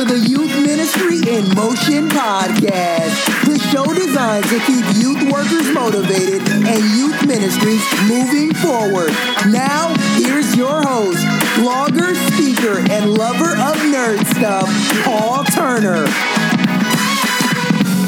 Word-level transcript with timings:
to 0.00 0.06
the 0.06 0.28
Youth 0.30 0.56
Ministry 0.62 1.18
in 1.28 1.54
Motion 1.54 2.08
podcast, 2.08 3.44
the 3.44 3.58
show 3.68 3.84
designed 3.92 4.46
to 4.46 4.58
keep 4.60 4.82
youth 4.96 5.30
workers 5.30 5.70
motivated 5.74 6.40
and 6.48 6.82
youth 6.96 7.26
ministries 7.26 7.84
moving 8.08 8.54
forward. 8.54 9.12
Now, 9.52 9.94
here's 10.16 10.56
your 10.56 10.80
host, 10.82 11.22
blogger, 11.60 12.14
speaker, 12.32 12.78
and 12.90 13.12
lover 13.12 13.52
of 13.52 13.76
nerd 13.92 14.24
stuff, 14.34 14.70
Paul 15.04 15.44
Turner. 15.44 16.06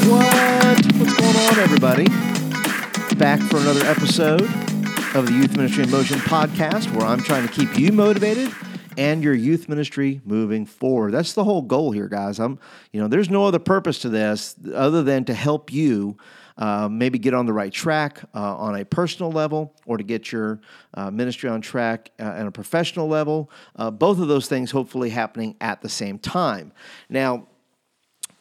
What? 0.09 0.85
What's 0.97 1.13
going 1.13 1.35
on, 1.35 1.59
everybody? 1.59 2.05
Back 3.17 3.39
for 3.41 3.57
another 3.57 3.85
episode 3.85 4.41
of 5.13 5.27
the 5.27 5.33
Youth 5.33 5.55
Ministry 5.55 5.83
in 5.83 5.91
Motion 5.91 6.17
podcast, 6.19 6.91
where 6.95 7.05
I'm 7.05 7.21
trying 7.21 7.47
to 7.47 7.53
keep 7.53 7.77
you 7.77 7.91
motivated 7.91 8.51
and 8.97 9.23
your 9.23 9.33
youth 9.33 9.69
ministry 9.69 10.21
moving 10.25 10.65
forward. 10.65 11.11
That's 11.11 11.33
the 11.33 11.43
whole 11.43 11.61
goal 11.61 11.91
here, 11.91 12.07
guys. 12.07 12.39
I'm, 12.39 12.59
you 12.91 13.01
know, 13.01 13.07
there's 13.07 13.29
no 13.29 13.45
other 13.45 13.59
purpose 13.59 13.99
to 13.99 14.09
this 14.09 14.55
other 14.73 15.03
than 15.03 15.25
to 15.25 15.33
help 15.33 15.71
you. 15.71 16.17
Uh, 16.55 16.87
maybe 16.87 17.17
get 17.17 17.33
on 17.33 17.47
the 17.47 17.53
right 17.53 17.73
track 17.73 18.21
uh, 18.35 18.55
on 18.57 18.79
a 18.79 18.85
personal 18.85 19.31
level 19.31 19.73
or 19.87 19.97
to 19.97 20.03
get 20.03 20.31
your 20.31 20.61
uh, 20.93 21.09
ministry 21.09 21.49
on 21.49 21.61
track 21.61 22.11
uh, 22.19 22.23
at 22.23 22.45
a 22.45 22.51
professional 22.51 23.07
level. 23.07 23.49
Uh, 23.75 23.89
both 23.89 24.19
of 24.19 24.27
those 24.27 24.47
things 24.47 24.69
hopefully 24.69 25.09
happening 25.09 25.55
at 25.61 25.81
the 25.81 25.89
same 25.89 26.19
time. 26.19 26.71
Now, 27.09 27.47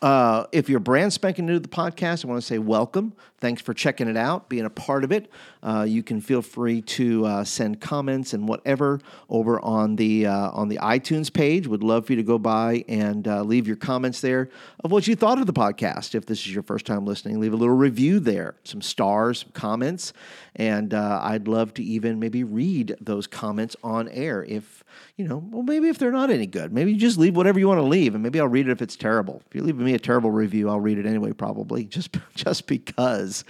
uh, 0.02 0.46
if 0.50 0.68
you're 0.68 0.80
brand 0.80 1.12
spanking 1.12 1.46
new 1.46 1.54
to 1.54 1.60
the 1.60 1.68
podcast, 1.68 2.24
I 2.24 2.28
want 2.28 2.40
to 2.40 2.46
say 2.46 2.58
welcome. 2.58 3.12
Thanks 3.38 3.62
for 3.62 3.72
checking 3.72 4.08
it 4.08 4.16
out, 4.16 4.48
being 4.48 4.64
a 4.64 4.70
part 4.70 5.04
of 5.04 5.12
it. 5.12 5.30
Uh, 5.62 5.84
you 5.88 6.02
can 6.02 6.20
feel 6.20 6.42
free 6.42 6.82
to 6.82 7.24
uh, 7.24 7.44
send 7.44 7.80
comments 7.80 8.34
and 8.34 8.48
whatever 8.48 9.00
over 9.30 9.60
on 9.60 9.94
the 9.96 10.26
uh, 10.26 10.50
on 10.50 10.68
the 10.68 10.78
iTunes 10.78 11.32
page. 11.32 11.68
Would 11.68 11.84
love 11.84 12.06
for 12.06 12.12
you 12.12 12.16
to 12.16 12.24
go 12.24 12.36
by 12.38 12.84
and 12.88 13.26
uh, 13.26 13.42
leave 13.42 13.68
your 13.68 13.76
comments 13.76 14.20
there 14.20 14.50
of 14.82 14.90
what 14.90 15.06
you 15.06 15.14
thought 15.14 15.38
of 15.38 15.46
the 15.46 15.52
podcast. 15.52 16.16
If 16.16 16.26
this 16.26 16.40
is 16.40 16.52
your 16.52 16.64
first 16.64 16.84
time 16.84 17.04
listening, 17.04 17.38
leave 17.38 17.52
a 17.52 17.56
little 17.56 17.74
review 17.74 18.18
there, 18.18 18.56
some 18.64 18.82
stars, 18.82 19.40
some 19.40 19.50
comments, 19.52 20.12
and 20.56 20.92
uh, 20.92 21.20
I'd 21.22 21.46
love 21.46 21.74
to 21.74 21.82
even 21.82 22.18
maybe 22.18 22.42
read 22.42 22.96
those 23.00 23.28
comments 23.28 23.76
on 23.84 24.08
air 24.08 24.44
if 24.44 24.82
you 25.16 25.26
know, 25.26 25.38
well, 25.50 25.62
maybe 25.62 25.88
if 25.88 25.98
they're 25.98 26.12
not 26.12 26.30
any 26.30 26.46
good, 26.46 26.72
maybe 26.72 26.92
you 26.92 26.98
just 26.98 27.18
leave 27.18 27.36
whatever 27.36 27.58
you 27.58 27.68
want 27.68 27.78
to 27.78 27.86
leave, 27.86 28.14
and 28.14 28.22
maybe 28.22 28.40
I'll 28.40 28.48
read 28.48 28.68
it 28.68 28.72
if 28.72 28.82
it's 28.82 28.96
terrible. 28.96 29.42
If 29.46 29.54
you 29.54 29.62
leave 29.62 29.76
me 29.76 29.91
a 29.94 29.98
terrible 29.98 30.30
review, 30.30 30.68
I'll 30.68 30.80
read 30.80 30.98
it 30.98 31.06
anyway, 31.06 31.32
probably 31.32 31.84
just 31.86 32.16
just 32.34 32.66
because. 32.66 33.44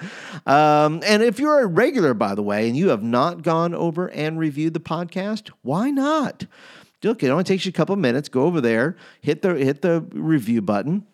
Um, 0.47 1.03
and 1.05 1.23
if 1.23 1.39
you're 1.39 1.61
a 1.61 1.67
regular, 1.67 2.15
by 2.15 2.35
the 2.35 2.43
way, 2.43 2.69
and 2.69 2.77
you 2.77 2.89
have 2.89 3.03
not 3.03 3.43
gone 3.43 3.75
over 3.75 4.09
and 4.11 4.39
reviewed 4.39 4.75
the 4.75 4.81
podcast, 4.81 5.51
why 5.63 5.91
not? 5.91 6.47
Look, 7.03 7.23
it 7.23 7.29
only 7.29 7.45
takes 7.45 7.67
you 7.67 7.71
a 7.71 7.73
couple 7.73 7.97
minutes. 7.97 8.29
Go 8.29 8.43
over 8.43 8.61
there, 8.61 8.97
hit 9.21 9.43
the 9.43 9.55
hit 9.55 9.83
the 9.83 10.01
review 10.13 10.63
button 10.63 11.07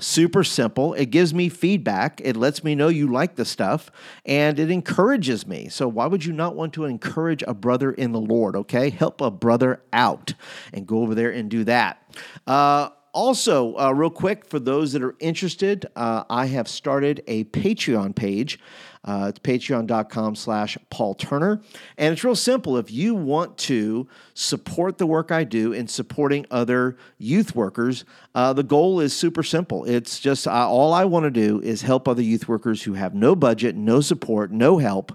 super 0.00 0.42
simple. 0.44 0.94
It 0.94 1.06
gives 1.06 1.34
me 1.34 1.48
feedback. 1.48 2.20
It 2.24 2.36
lets 2.36 2.64
me 2.64 2.74
know 2.74 2.88
you 2.88 3.10
like 3.10 3.36
the 3.36 3.44
stuff 3.44 3.90
and 4.24 4.58
it 4.58 4.70
encourages 4.70 5.46
me. 5.46 5.68
So, 5.68 5.88
why 5.88 6.06
would 6.06 6.24
you 6.24 6.32
not 6.32 6.56
want 6.56 6.72
to 6.74 6.84
encourage 6.84 7.42
a 7.46 7.54
brother 7.54 7.92
in 7.92 8.12
the 8.12 8.20
Lord? 8.20 8.56
Okay. 8.56 8.90
Help 8.90 9.20
a 9.20 9.30
brother 9.30 9.82
out 9.92 10.34
and 10.72 10.86
go 10.86 11.02
over 11.02 11.14
there 11.14 11.30
and 11.30 11.50
do 11.50 11.64
that. 11.64 12.02
Uh, 12.46 12.90
also, 13.12 13.76
uh, 13.76 13.92
real 13.92 14.10
quick, 14.10 14.46
for 14.46 14.58
those 14.58 14.92
that 14.92 15.02
are 15.02 15.14
interested, 15.20 15.86
uh, 15.96 16.24
I 16.30 16.46
have 16.46 16.66
started 16.66 17.22
a 17.26 17.44
Patreon 17.44 18.14
page. 18.14 18.58
Uh, 19.04 19.26
it's 19.28 19.40
patreon.com 19.40 20.36
slash 20.36 20.78
Paul 20.88 21.14
Turner. 21.14 21.60
And 21.98 22.12
it's 22.12 22.22
real 22.22 22.36
simple. 22.36 22.76
If 22.76 22.90
you 22.90 23.14
want 23.14 23.58
to 23.58 24.08
support 24.34 24.98
the 24.98 25.06
work 25.06 25.32
I 25.32 25.44
do 25.44 25.72
in 25.72 25.88
supporting 25.88 26.46
other 26.50 26.96
youth 27.18 27.54
workers, 27.54 28.04
uh, 28.34 28.52
the 28.52 28.62
goal 28.62 29.00
is 29.00 29.12
super 29.12 29.42
simple. 29.42 29.84
It's 29.84 30.20
just 30.20 30.46
uh, 30.46 30.68
all 30.68 30.94
I 30.94 31.04
want 31.04 31.24
to 31.24 31.30
do 31.30 31.60
is 31.60 31.82
help 31.82 32.06
other 32.06 32.22
youth 32.22 32.48
workers 32.48 32.84
who 32.84 32.94
have 32.94 33.14
no 33.14 33.34
budget, 33.34 33.74
no 33.74 34.00
support, 34.00 34.52
no 34.52 34.78
help. 34.78 35.12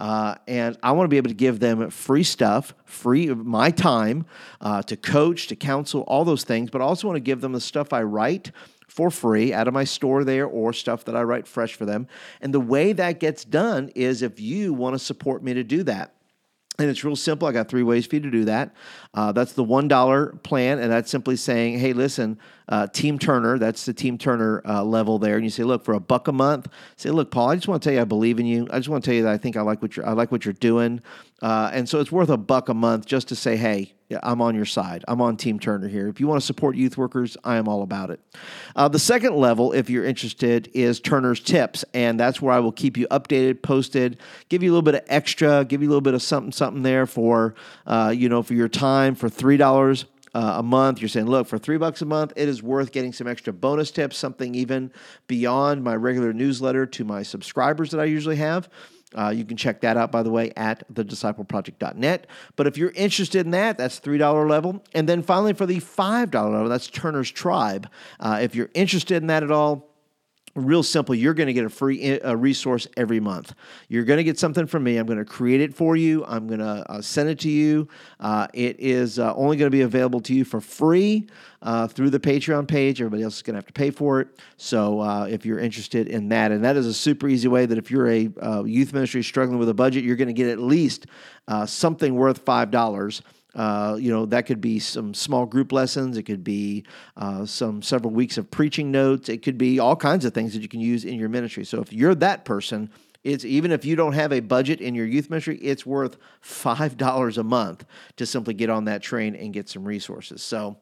Uh, 0.00 0.34
and 0.48 0.78
I 0.82 0.92
want 0.92 1.04
to 1.04 1.08
be 1.08 1.18
able 1.18 1.28
to 1.28 1.34
give 1.34 1.60
them 1.60 1.90
free 1.90 2.22
stuff, 2.22 2.74
free 2.86 3.28
my 3.28 3.70
time 3.70 4.24
uh, 4.62 4.80
to 4.84 4.96
coach, 4.96 5.48
to 5.48 5.56
counsel, 5.56 6.00
all 6.02 6.24
those 6.24 6.42
things. 6.42 6.70
But 6.70 6.80
I 6.80 6.84
also 6.84 7.06
want 7.06 7.16
to 7.16 7.20
give 7.20 7.42
them 7.42 7.52
the 7.52 7.60
stuff 7.60 7.92
I 7.92 8.02
write 8.02 8.50
for 8.88 9.10
free 9.10 9.52
out 9.52 9.68
of 9.68 9.74
my 9.74 9.84
store 9.84 10.24
there 10.24 10.46
or 10.46 10.72
stuff 10.72 11.04
that 11.04 11.14
I 11.14 11.22
write 11.22 11.46
fresh 11.46 11.74
for 11.74 11.84
them. 11.84 12.08
And 12.40 12.54
the 12.54 12.60
way 12.60 12.94
that 12.94 13.20
gets 13.20 13.44
done 13.44 13.90
is 13.94 14.22
if 14.22 14.40
you 14.40 14.72
want 14.72 14.94
to 14.94 14.98
support 14.98 15.44
me 15.44 15.52
to 15.52 15.62
do 15.62 15.82
that. 15.82 16.14
And 16.78 16.88
it's 16.88 17.04
real 17.04 17.14
simple. 17.14 17.46
I 17.46 17.52
got 17.52 17.68
three 17.68 17.82
ways 17.82 18.06
for 18.06 18.16
you 18.16 18.22
to 18.22 18.30
do 18.30 18.46
that. 18.46 18.74
Uh, 19.12 19.32
that's 19.32 19.52
the 19.54 19.64
$1 19.64 20.42
plan. 20.42 20.78
And 20.78 20.90
that's 20.90 21.10
simply 21.10 21.36
saying, 21.36 21.78
hey, 21.78 21.92
listen, 21.92 22.38
uh, 22.68 22.86
Team 22.86 23.18
Turner, 23.18 23.58
that's 23.58 23.84
the 23.84 23.92
Team 23.92 24.16
Turner 24.16 24.62
uh, 24.64 24.84
level 24.84 25.18
there. 25.18 25.34
And 25.34 25.44
you 25.44 25.50
say, 25.50 25.64
look, 25.64 25.84
for 25.84 25.94
a 25.94 26.00
buck 26.00 26.28
a 26.28 26.32
month, 26.32 26.68
say, 26.96 27.10
look, 27.10 27.30
Paul, 27.30 27.50
I 27.50 27.56
just 27.56 27.66
want 27.66 27.82
to 27.82 27.88
tell 27.88 27.94
you 27.94 28.00
I 28.00 28.04
believe 28.04 28.38
in 28.38 28.46
you. 28.46 28.68
I 28.70 28.78
just 28.78 28.88
want 28.88 29.02
to 29.02 29.08
tell 29.08 29.16
you 29.16 29.24
that 29.24 29.32
I 29.32 29.38
think 29.38 29.56
I 29.56 29.62
like 29.62 29.82
what 29.82 29.96
you're, 29.96 30.06
I 30.06 30.12
like 30.12 30.30
what 30.30 30.44
you're 30.44 30.54
doing. 30.54 31.02
Uh, 31.42 31.70
and 31.72 31.88
so 31.88 31.98
it's 31.98 32.12
worth 32.12 32.28
a 32.28 32.36
buck 32.36 32.68
a 32.68 32.74
month 32.74 33.06
just 33.06 33.28
to 33.28 33.36
say, 33.36 33.56
hey, 33.56 33.94
I'm 34.22 34.42
on 34.42 34.54
your 34.54 34.64
side. 34.64 35.04
I'm 35.08 35.20
on 35.20 35.36
Team 35.36 35.58
Turner 35.58 35.88
here. 35.88 36.08
If 36.08 36.20
you 36.20 36.26
want 36.26 36.40
to 36.40 36.46
support 36.46 36.76
youth 36.76 36.96
workers, 36.98 37.36
I 37.44 37.56
am 37.56 37.68
all 37.68 37.82
about 37.82 38.10
it. 38.10 38.20
Uh, 38.74 38.88
the 38.88 38.98
second 38.98 39.36
level, 39.36 39.72
if 39.72 39.88
you're 39.88 40.04
interested, 40.04 40.68
is 40.74 41.00
Turner's 41.00 41.40
Tips, 41.40 41.84
and 41.94 42.18
that's 42.18 42.42
where 42.42 42.52
I 42.52 42.58
will 42.58 42.72
keep 42.72 42.96
you 42.96 43.06
updated, 43.08 43.62
posted, 43.62 44.18
give 44.48 44.62
you 44.62 44.70
a 44.70 44.72
little 44.72 44.82
bit 44.82 44.96
of 44.96 45.02
extra, 45.08 45.64
give 45.64 45.80
you 45.82 45.88
a 45.88 45.90
little 45.90 46.00
bit 46.00 46.14
of 46.14 46.22
something, 46.22 46.52
something 46.52 46.82
there 46.82 47.06
for, 47.06 47.54
uh, 47.86 48.12
you 48.14 48.28
know, 48.28 48.42
for 48.42 48.54
your 48.54 48.68
time 48.68 48.99
for 49.14 49.28
three 49.28 49.56
dollars. 49.56 50.06
Uh, 50.32 50.54
a 50.58 50.62
month, 50.62 51.00
you're 51.00 51.08
saying, 51.08 51.26
look, 51.26 51.48
for 51.48 51.58
three 51.58 51.76
bucks 51.76 52.02
a 52.02 52.04
month, 52.04 52.32
it 52.36 52.48
is 52.48 52.62
worth 52.62 52.92
getting 52.92 53.12
some 53.12 53.26
extra 53.26 53.52
bonus 53.52 53.90
tips, 53.90 54.16
something 54.16 54.54
even 54.54 54.92
beyond 55.26 55.82
my 55.82 55.96
regular 55.96 56.32
newsletter 56.32 56.86
to 56.86 57.04
my 57.04 57.20
subscribers 57.20 57.90
that 57.90 57.98
I 57.98 58.04
usually 58.04 58.36
have. 58.36 58.68
Uh, 59.16 59.30
you 59.30 59.44
can 59.44 59.56
check 59.56 59.80
that 59.80 59.96
out, 59.96 60.12
by 60.12 60.22
the 60.22 60.30
way, 60.30 60.52
at 60.56 60.84
thediscipleproject.net. 60.94 62.26
But 62.54 62.66
if 62.66 62.78
you're 62.78 62.92
interested 62.94 63.44
in 63.44 63.50
that, 63.50 63.76
that's 63.76 63.98
$3 63.98 64.48
level. 64.48 64.84
And 64.94 65.08
then 65.08 65.22
finally, 65.22 65.52
for 65.52 65.66
the 65.66 65.80
$5 65.80 66.32
level, 66.32 66.68
that's 66.68 66.86
Turner's 66.86 67.30
Tribe. 67.30 67.88
Uh, 68.20 68.38
if 68.40 68.54
you're 68.54 68.70
interested 68.74 69.16
in 69.16 69.26
that 69.26 69.42
at 69.42 69.50
all, 69.50 69.89
real 70.60 70.82
simple. 70.82 71.14
You're 71.14 71.34
going 71.34 71.46
to 71.48 71.52
get 71.52 71.64
a 71.64 71.70
free 71.70 72.20
a 72.22 72.36
resource 72.36 72.86
every 72.96 73.20
month. 73.20 73.54
You're 73.88 74.04
going 74.04 74.18
to 74.18 74.24
get 74.24 74.38
something 74.38 74.66
from 74.66 74.84
me. 74.84 74.96
I'm 74.96 75.06
going 75.06 75.18
to 75.18 75.24
create 75.24 75.60
it 75.60 75.74
for 75.74 75.96
you. 75.96 76.24
I'm 76.26 76.46
going 76.46 76.60
to 76.60 76.90
uh, 76.90 77.02
send 77.02 77.28
it 77.28 77.38
to 77.40 77.50
you. 77.50 77.88
Uh, 78.18 78.46
it 78.54 78.78
is 78.78 79.18
uh, 79.18 79.34
only 79.34 79.56
going 79.56 79.70
to 79.70 79.74
be 79.76 79.82
available 79.82 80.20
to 80.22 80.34
you 80.34 80.44
for 80.44 80.60
free 80.60 81.26
uh, 81.62 81.86
through 81.88 82.10
the 82.10 82.20
patreon 82.20 82.66
page. 82.68 83.00
Everybody 83.00 83.22
else 83.22 83.36
is 83.36 83.42
going 83.42 83.54
to 83.54 83.58
have 83.58 83.66
to 83.66 83.72
pay 83.72 83.90
for 83.90 84.20
it. 84.20 84.28
So 84.56 85.00
uh, 85.00 85.26
if 85.26 85.44
you're 85.44 85.58
interested 85.58 86.08
in 86.08 86.28
that 86.28 86.52
and 86.52 86.64
that 86.64 86.76
is 86.76 86.86
a 86.86 86.94
super 86.94 87.28
easy 87.28 87.48
way 87.48 87.66
that 87.66 87.78
if 87.78 87.90
you're 87.90 88.08
a 88.08 88.30
uh, 88.40 88.64
youth 88.64 88.92
ministry 88.92 89.22
struggling 89.22 89.58
with 89.58 89.68
a 89.68 89.74
budget 89.74 90.04
you're 90.04 90.16
going 90.16 90.28
to 90.28 90.34
get 90.34 90.48
at 90.48 90.58
least 90.58 91.06
something 91.66 92.14
worth 92.14 92.38
five 92.38 92.70
dollars 92.70 93.22
uh, 93.54 93.96
you 93.98 94.10
know, 94.10 94.26
that 94.26 94.46
could 94.46 94.60
be 94.60 94.78
some 94.78 95.14
small 95.14 95.46
group 95.46 95.72
lessons. 95.72 96.16
It 96.16 96.22
could 96.24 96.44
be 96.44 96.84
uh, 97.16 97.44
some 97.46 97.82
several 97.82 98.12
weeks 98.12 98.38
of 98.38 98.50
preaching 98.50 98.90
notes. 98.90 99.28
It 99.28 99.42
could 99.42 99.58
be 99.58 99.78
all 99.78 99.96
kinds 99.96 100.24
of 100.24 100.32
things 100.32 100.52
that 100.54 100.62
you 100.62 100.68
can 100.68 100.80
use 100.80 101.04
in 101.04 101.18
your 101.18 101.28
ministry. 101.28 101.64
So 101.64 101.80
if 101.80 101.92
you're 101.92 102.14
that 102.16 102.44
person, 102.44 102.90
it's 103.22 103.44
even 103.44 103.70
if 103.70 103.84
you 103.84 103.96
don't 103.96 104.14
have 104.14 104.32
a 104.32 104.40
budget 104.40 104.80
in 104.80 104.94
your 104.94 105.04
youth 105.04 105.28
ministry, 105.28 105.58
it's 105.58 105.84
worth 105.84 106.16
five 106.40 106.96
dollars 106.96 107.36
a 107.36 107.42
month 107.42 107.84
to 108.16 108.24
simply 108.24 108.54
get 108.54 108.70
on 108.70 108.84
that 108.84 109.02
train 109.02 109.34
and 109.34 109.52
get 109.52 109.68
some 109.68 109.84
resources. 109.84 110.42
So, 110.42 110.78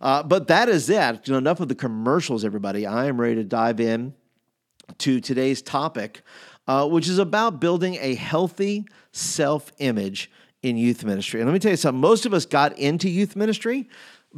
uh, 0.00 0.22
but 0.22 0.46
that 0.48 0.68
is 0.68 0.86
that. 0.86 1.28
Enough 1.28 1.60
of 1.60 1.68
the 1.68 1.74
commercials, 1.74 2.44
everybody. 2.44 2.86
I 2.86 3.06
am 3.06 3.20
ready 3.20 3.36
to 3.36 3.44
dive 3.44 3.80
in 3.80 4.14
to 4.98 5.20
today's 5.20 5.62
topic, 5.62 6.22
uh, 6.68 6.86
which 6.88 7.08
is 7.08 7.18
about 7.18 7.60
building 7.60 7.96
a 8.00 8.14
healthy 8.14 8.84
self 9.12 9.72
image 9.78 10.30
in 10.62 10.76
youth 10.76 11.04
ministry. 11.04 11.40
And 11.40 11.48
let 11.48 11.52
me 11.54 11.58
tell 11.58 11.70
you 11.70 11.76
something 11.76 12.00
most 12.00 12.26
of 12.26 12.34
us 12.34 12.46
got 12.46 12.78
into 12.78 13.08
youth 13.08 13.36
ministry 13.36 13.88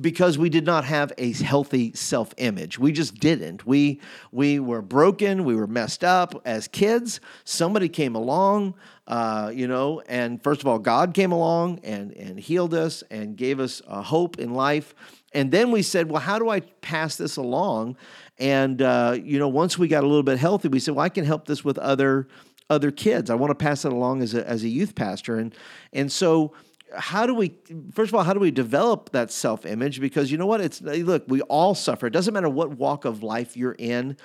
because 0.00 0.38
we 0.38 0.48
did 0.48 0.64
not 0.64 0.84
have 0.84 1.12
a 1.19 1.32
healthy 1.32 1.92
self-image. 1.92 2.78
We 2.78 2.92
just 2.92 3.16
didn't. 3.16 3.66
We 3.66 4.00
we 4.30 4.58
were 4.58 4.80
broken. 4.80 5.44
We 5.44 5.54
were 5.54 5.66
messed 5.66 6.02
up 6.02 6.40
as 6.46 6.66
kids. 6.69 7.20
Somebody 7.44 7.88
came 7.88 8.14
along, 8.14 8.74
uh, 9.06 9.52
you 9.54 9.66
know, 9.69 10.00
and 10.08 10.42
first 10.42 10.62
of 10.62 10.66
all, 10.66 10.78
God 10.78 11.12
came 11.12 11.32
along 11.32 11.80
and 11.80 12.12
and 12.12 12.40
healed 12.40 12.72
us 12.72 13.02
and 13.10 13.36
gave 13.36 13.60
us 13.60 13.82
a 13.86 14.00
hope 14.00 14.38
in 14.38 14.54
life. 14.54 14.94
And 15.34 15.50
then 15.50 15.70
we 15.70 15.82
said, 15.82 16.10
well, 16.10 16.20
how 16.20 16.38
do 16.38 16.50
I 16.50 16.60
pass 16.60 17.16
this 17.16 17.36
along? 17.36 17.96
And 18.38 18.80
uh, 18.80 19.19
you 19.22 19.38
know, 19.38 19.48
once 19.48 19.76
we 19.76 19.88
got 19.88 20.04
a 20.04 20.06
little 20.06 20.22
bit 20.22 20.38
healthy, 20.38 20.69
we 20.69 20.80
said, 20.80 20.94
well, 20.94 21.04
I 21.04 21.10
can 21.10 21.24
help 21.24 21.46
this 21.46 21.64
with 21.64 21.78
other 21.78 22.28
other 22.70 22.90
kids. 22.90 23.30
I 23.30 23.34
want 23.34 23.50
to 23.50 23.54
pass 23.54 23.84
it 23.84 23.92
along 23.92 24.22
as 24.22 24.34
a, 24.34 24.48
as 24.48 24.62
a 24.62 24.68
youth 24.68 24.94
pastor. 24.94 25.38
And, 25.38 25.54
and 25.92 26.10
so, 26.10 26.52
how 26.96 27.26
do 27.26 27.34
we, 27.34 27.54
first 27.94 28.10
of 28.10 28.14
all, 28.14 28.22
how 28.22 28.34
do 28.34 28.40
we 28.40 28.50
develop 28.50 29.10
that 29.12 29.30
self 29.30 29.64
image? 29.64 30.00
Because 30.00 30.30
you 30.30 30.36
know 30.38 30.46
what? 30.46 30.60
It's, 30.60 30.80
look, 30.82 31.24
we 31.26 31.40
all 31.42 31.74
suffer. 31.74 32.06
It 32.06 32.12
doesn't 32.12 32.34
matter 32.34 32.50
what 32.50 32.70
walk 32.76 33.04
of 33.04 33.22
life 33.22 33.56
you're 33.56 33.76
in. 33.78 34.16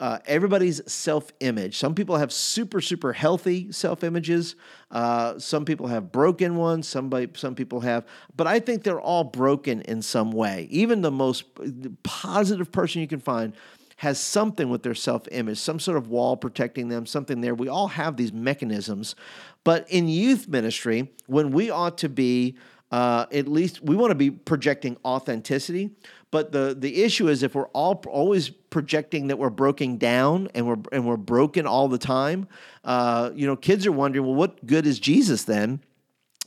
uh, 0.00 0.18
everybody's 0.26 0.80
self 0.90 1.30
image. 1.40 1.76
Some 1.76 1.94
people 1.94 2.16
have 2.16 2.32
super, 2.32 2.80
super 2.80 3.12
healthy 3.12 3.70
self 3.72 4.02
images. 4.04 4.56
Uh, 4.90 5.38
some 5.38 5.64
people 5.64 5.86
have 5.86 6.10
broken 6.12 6.56
ones. 6.56 6.88
Somebody, 6.88 7.28
some 7.34 7.54
people 7.54 7.80
have, 7.80 8.06
but 8.36 8.46
I 8.46 8.58
think 8.60 8.82
they're 8.84 9.00
all 9.00 9.24
broken 9.24 9.82
in 9.82 10.02
some 10.02 10.32
way. 10.32 10.66
Even 10.70 11.02
the 11.02 11.10
most 11.10 11.44
positive 12.02 12.72
person 12.72 13.00
you 13.00 13.08
can 13.08 13.20
find 13.20 13.52
has 14.02 14.18
something 14.18 14.68
with 14.68 14.82
their 14.82 14.96
self 14.96 15.28
image, 15.30 15.58
some 15.58 15.78
sort 15.78 15.96
of 15.96 16.08
wall 16.08 16.36
protecting 16.36 16.88
them, 16.88 17.06
something 17.06 17.40
there. 17.40 17.54
We 17.54 17.68
all 17.68 17.86
have 17.86 18.16
these 18.16 18.32
mechanisms. 18.32 19.14
But 19.62 19.88
in 19.88 20.08
youth 20.08 20.48
ministry, 20.48 21.12
when 21.28 21.52
we 21.52 21.70
ought 21.70 21.98
to 21.98 22.08
be, 22.08 22.56
uh, 22.90 23.26
at 23.30 23.46
least 23.46 23.80
we 23.80 23.94
want 23.94 24.10
to 24.10 24.16
be 24.16 24.32
projecting 24.32 24.96
authenticity, 25.04 25.90
but 26.32 26.50
the 26.50 26.74
the 26.76 27.04
issue 27.04 27.28
is 27.28 27.44
if 27.44 27.54
we're 27.54 27.68
all 27.68 28.02
always 28.08 28.50
projecting 28.50 29.28
that 29.28 29.38
we're 29.38 29.50
broken 29.50 29.98
down 29.98 30.48
and 30.52 30.66
we're 30.66 30.82
and 30.90 31.06
we're 31.06 31.16
broken 31.16 31.64
all 31.64 31.86
the 31.86 31.96
time, 31.96 32.48
uh, 32.82 33.30
you 33.36 33.46
know, 33.46 33.54
kids 33.54 33.86
are 33.86 33.92
wondering, 33.92 34.26
well, 34.26 34.34
what 34.34 34.66
good 34.66 34.84
is 34.84 34.98
Jesus 34.98 35.44
then? 35.44 35.80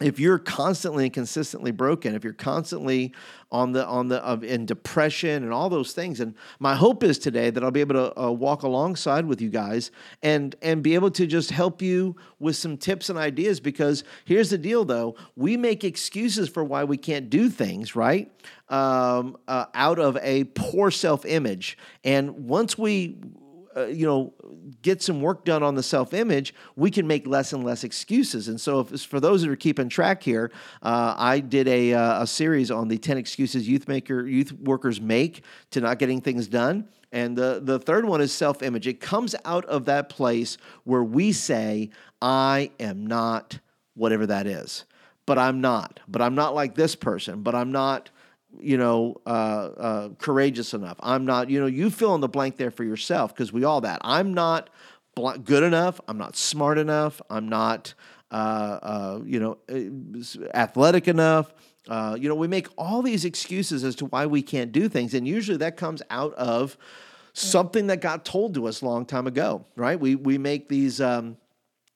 If 0.01 0.19
you're 0.19 0.39
constantly 0.39 1.05
and 1.05 1.13
consistently 1.13 1.71
broken, 1.71 2.15
if 2.15 2.23
you're 2.25 2.33
constantly 2.33 3.13
on 3.49 3.71
the 3.71 3.85
on 3.85 4.09
the 4.09 4.17
of 4.25 4.43
in 4.43 4.65
depression 4.65 5.41
and 5.41 5.53
all 5.53 5.69
those 5.69 5.93
things, 5.93 6.19
and 6.19 6.35
my 6.59 6.75
hope 6.75 7.01
is 7.01 7.17
today 7.17 7.49
that 7.49 7.63
I'll 7.63 7.71
be 7.71 7.79
able 7.79 7.95
to 7.95 8.21
uh, 8.21 8.29
walk 8.29 8.63
alongside 8.63 9.25
with 9.25 9.39
you 9.39 9.49
guys 9.49 9.91
and 10.21 10.53
and 10.61 10.83
be 10.83 10.95
able 10.95 11.11
to 11.11 11.25
just 11.25 11.49
help 11.49 11.81
you 11.81 12.17
with 12.39 12.57
some 12.57 12.75
tips 12.75 13.09
and 13.09 13.17
ideas. 13.17 13.61
Because 13.61 14.03
here's 14.25 14.49
the 14.49 14.57
deal, 14.57 14.83
though, 14.83 15.15
we 15.37 15.55
make 15.55 15.85
excuses 15.85 16.49
for 16.49 16.65
why 16.65 16.83
we 16.83 16.97
can't 16.97 17.29
do 17.29 17.49
things 17.49 17.95
right 17.95 18.29
um, 18.67 19.37
uh, 19.47 19.67
out 19.73 19.97
of 19.97 20.17
a 20.21 20.43
poor 20.43 20.91
self 20.91 21.25
image, 21.25 21.77
and 22.03 22.49
once 22.49 22.77
we 22.77 23.17
uh, 23.75 23.87
you 23.87 24.05
know, 24.05 24.33
get 24.81 25.01
some 25.01 25.21
work 25.21 25.43
done 25.43 25.61
on 25.61 25.75
the 25.75 25.83
self 25.83 26.13
image, 26.13 26.53
we 26.75 26.89
can 26.89 27.05
make 27.05 27.27
less 27.27 27.53
and 27.53 27.63
less 27.63 27.83
excuses. 27.83 28.47
And 28.47 28.59
so, 28.59 28.79
if, 28.79 29.01
for 29.01 29.19
those 29.19 29.41
that 29.41 29.49
are 29.49 29.55
keeping 29.55 29.89
track 29.89 30.23
here, 30.23 30.51
uh, 30.81 31.13
I 31.17 31.39
did 31.39 31.67
a, 31.67 31.93
uh, 31.93 32.23
a 32.23 32.27
series 32.27 32.71
on 32.71 32.87
the 32.87 32.97
10 32.97 33.17
excuses 33.17 33.67
youth 33.67 33.87
maker 33.87 34.25
youth 34.25 34.51
workers 34.53 35.01
make 35.01 35.43
to 35.71 35.81
not 35.81 35.99
getting 35.99 36.21
things 36.21 36.47
done. 36.47 36.87
And 37.11 37.37
the, 37.37 37.61
the 37.63 37.79
third 37.79 38.05
one 38.05 38.21
is 38.21 38.31
self 38.31 38.61
image. 38.61 38.87
It 38.87 38.99
comes 38.99 39.35
out 39.45 39.65
of 39.65 39.85
that 39.85 40.09
place 40.09 40.57
where 40.83 41.03
we 41.03 41.31
say, 41.31 41.89
I 42.21 42.71
am 42.79 43.07
not 43.07 43.59
whatever 43.93 44.25
that 44.27 44.47
is. 44.47 44.85
But 45.25 45.39
I'm 45.39 45.59
not. 45.59 45.99
But 46.07 46.21
I'm 46.21 46.35
not 46.35 46.53
like 46.53 46.75
this 46.75 46.95
person. 46.95 47.41
But 47.41 47.55
I'm 47.55 47.71
not 47.71 48.09
you 48.59 48.77
know, 48.77 49.21
uh, 49.25 49.29
uh, 49.29 50.09
courageous 50.17 50.73
enough. 50.73 50.97
I'm 50.99 51.25
not, 51.25 51.49
you 51.49 51.59
know, 51.59 51.65
you 51.65 51.89
fill 51.89 52.15
in 52.15 52.21
the 52.21 52.27
blank 52.27 52.57
there 52.57 52.71
for 52.71 52.83
yourself 52.83 53.33
because 53.33 53.51
we 53.53 53.63
all 53.63 53.81
that. 53.81 54.01
I'm 54.03 54.33
not 54.33 54.69
bl- 55.15 55.31
good 55.31 55.63
enough. 55.63 55.99
I'm 56.07 56.17
not 56.17 56.35
smart 56.35 56.77
enough. 56.77 57.21
I'm 57.29 57.49
not, 57.49 57.93
uh, 58.31 58.79
uh 58.81 59.21
you 59.25 59.39
know, 59.39 59.57
uh, 59.69 60.47
athletic 60.53 61.07
enough. 61.07 61.53
Uh, 61.87 62.17
you 62.19 62.27
know, 62.27 62.35
we 62.35 62.47
make 62.47 62.67
all 62.77 63.01
these 63.01 63.25
excuses 63.25 63.83
as 63.83 63.95
to 63.95 64.05
why 64.05 64.25
we 64.25 64.41
can't 64.41 64.71
do 64.71 64.89
things, 64.89 65.13
and 65.13 65.27
usually 65.27 65.57
that 65.57 65.77
comes 65.77 66.01
out 66.09 66.33
of 66.33 66.77
something 67.33 67.87
that 67.87 68.01
got 68.01 68.25
told 68.25 68.55
to 68.55 68.67
us 68.67 68.81
a 68.81 68.85
long 68.85 69.05
time 69.05 69.27
ago, 69.27 69.65
right? 69.75 69.99
We 69.99 70.15
we 70.15 70.37
make 70.37 70.67
these. 70.67 70.99
Um, 70.99 71.37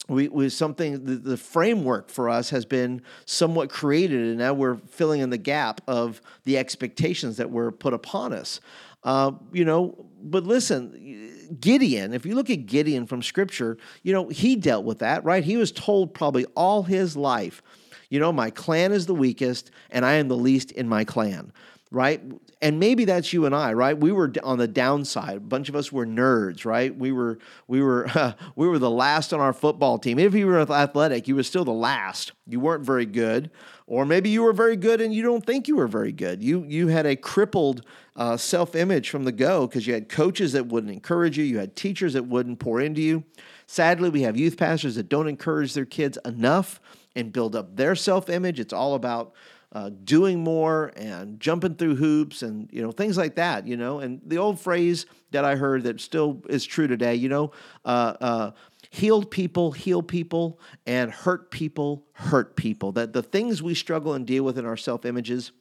we, 0.10 0.28
we 0.28 0.50
something 0.50 1.06
the, 1.06 1.16
the, 1.16 1.38
framework 1.38 2.10
for 2.10 2.30
us 2.30 2.50
has 2.50 2.66
been 2.66 3.02
somewhat 3.26 3.70
created 3.70 4.20
and 4.20 4.38
now 4.38 4.54
we're 4.54 4.78
filling 4.78 5.22
in 5.22 5.30
the 5.30 5.38
gap 5.38 5.82
of 5.88 6.22
the 6.44 6.58
expectations 6.58 7.38
that 7.38 7.50
were 7.50 7.72
put 7.72 7.94
upon 7.94 8.34
us. 8.34 8.60
Uh, 9.04 9.32
you 9.54 9.64
know 9.64 10.06
but 10.22 10.44
listen 10.44 11.58
gideon 11.62 12.14
if 12.14 12.26
you 12.26 12.36
look 12.36 12.50
at 12.50 12.66
gideon 12.66 13.06
from 13.06 13.22
scripture 13.22 13.78
you 14.04 14.12
know 14.12 14.28
he 14.28 14.58
dealt 14.58 14.84
with 14.84 15.00
that 15.00 15.24
right? 15.24 15.46
He 15.46 15.56
was 15.56 15.72
told 15.72 16.14
probably 16.14 16.46
all 16.56 16.84
his 16.84 17.16
life 17.16 17.62
you 18.10 18.20
know 18.20 18.34
my 18.34 18.50
clan 18.50 18.92
is 18.92 19.06
the 19.06 19.16
weakest 19.16 19.72
and 19.90 20.06
i 20.06 20.14
am 20.14 20.28
the 20.28 20.36
least 20.36 20.72
in 20.72 20.90
my 20.90 21.06
clan 21.06 21.54
right? 21.92 22.22
And 22.62 22.80
maybe 22.80 23.06
that's 23.06 23.34
you 23.34 23.46
and 23.46 23.56
I, 23.56 23.74
right? 23.74 23.98
We 23.98 24.12
were 24.12 24.32
on 24.44 24.60
the 24.60 24.68
downside. 24.68 25.38
A 25.38 25.40
bunch 25.40 25.70
of 25.70 25.76
us 25.76 25.92
were 25.92 26.06
nerds, 26.06 26.64
right? 26.66 26.96
We 26.96 27.12
were 27.12 27.40
we 27.68 27.82
were 27.82 28.08
uh, 28.14 28.34
we 28.56 28.68
were 28.68 28.80
the 28.80 28.92
last 28.92 29.34
on 29.34 29.40
our 29.40 29.54
football 29.54 29.98
team. 29.98 30.20
If 30.20 30.36
you 30.36 30.46
were 30.46 30.60
athletic, 30.60 31.28
you 31.28 31.36
were 31.36 31.44
still 31.44 31.66
the 31.66 31.72
last. 31.72 32.34
You 32.46 32.60
weren't 32.60 32.86
very 32.86 33.06
good, 33.06 33.50
or 33.88 34.06
maybe 34.06 34.30
you 34.30 34.44
were 34.44 34.54
very 34.54 34.76
good 34.76 35.02
and 35.02 35.14
you 35.14 35.24
don't 35.24 35.46
think 35.46 35.68
you 35.68 35.78
were 35.78 35.88
very 35.88 36.12
good. 36.12 36.44
You 36.44 36.64
you 36.68 36.88
had 36.88 37.06
a 37.06 37.16
crippled 37.16 37.86
uh, 38.16 38.38
self 38.38 38.76
image 38.76 39.10
from 39.10 39.24
the 39.24 39.32
go 39.32 39.66
because 39.66 39.88
you 39.88 39.94
had 39.94 40.10
coaches 40.10 40.52
that 40.54 40.68
wouldn't 40.68 40.94
encourage 40.94 41.38
you. 41.38 41.44
You 41.44 41.58
had 41.58 41.76
teachers 41.76 42.14
that 42.14 42.28
wouldn't 42.28 42.60
pour 42.60 42.80
into 42.82 43.02
you. 43.02 43.24
Sadly, 43.66 44.10
we 44.10 44.22
have 44.24 44.38
youth 44.38 44.58
pastors 44.58 44.96
that 44.96 45.10
don't 45.10 45.28
encourage 45.28 45.74
their 45.74 45.86
kids 45.86 46.20
enough 46.24 46.80
and 47.16 47.34
build 47.34 47.56
up 47.56 47.76
their 47.76 47.96
self 47.96 48.30
image. 48.30 48.60
It's 48.60 48.74
all 48.74 48.94
about 48.94 49.34
uh, 49.72 49.90
doing 50.04 50.44
more 50.44 50.92
and 50.96 51.40
jumping 51.40 51.76
through 51.76 51.96
hoops 51.96 52.42
and 52.42 52.70
you 52.72 52.82
know 52.82 52.92
things 52.92 53.18
like 53.18 53.36
that 53.36 53.68
you 53.68 53.78
know? 53.78 54.00
And 54.00 54.22
the 54.26 54.38
old 54.38 54.60
phrase 54.60 55.06
that 55.32 55.46
i 55.46 55.56
heard 55.56 55.84
that 55.84 56.02
still 56.02 56.42
is 56.50 56.66
true 56.66 56.88
today 56.88 57.16
you 57.16 57.30
know 57.30 57.52
uh, 57.86 58.14
uh, 58.20 58.52
healed 58.90 59.30
people 59.30 59.72
heal 59.72 60.02
people 60.02 60.60
and 60.86 61.12
hurt 61.12 61.52
people 61.52 62.06
hurt 62.14 62.56
people. 62.56 62.92
That 62.92 63.14
the 63.14 63.24
things 63.24 63.62
we 63.62 63.76
struggle 63.76 64.14
and 64.14 64.26
deal 64.26 64.44
with 64.44 64.58
in 64.58 64.66
our 64.66 64.78
self 64.78 65.06
images 65.06 65.52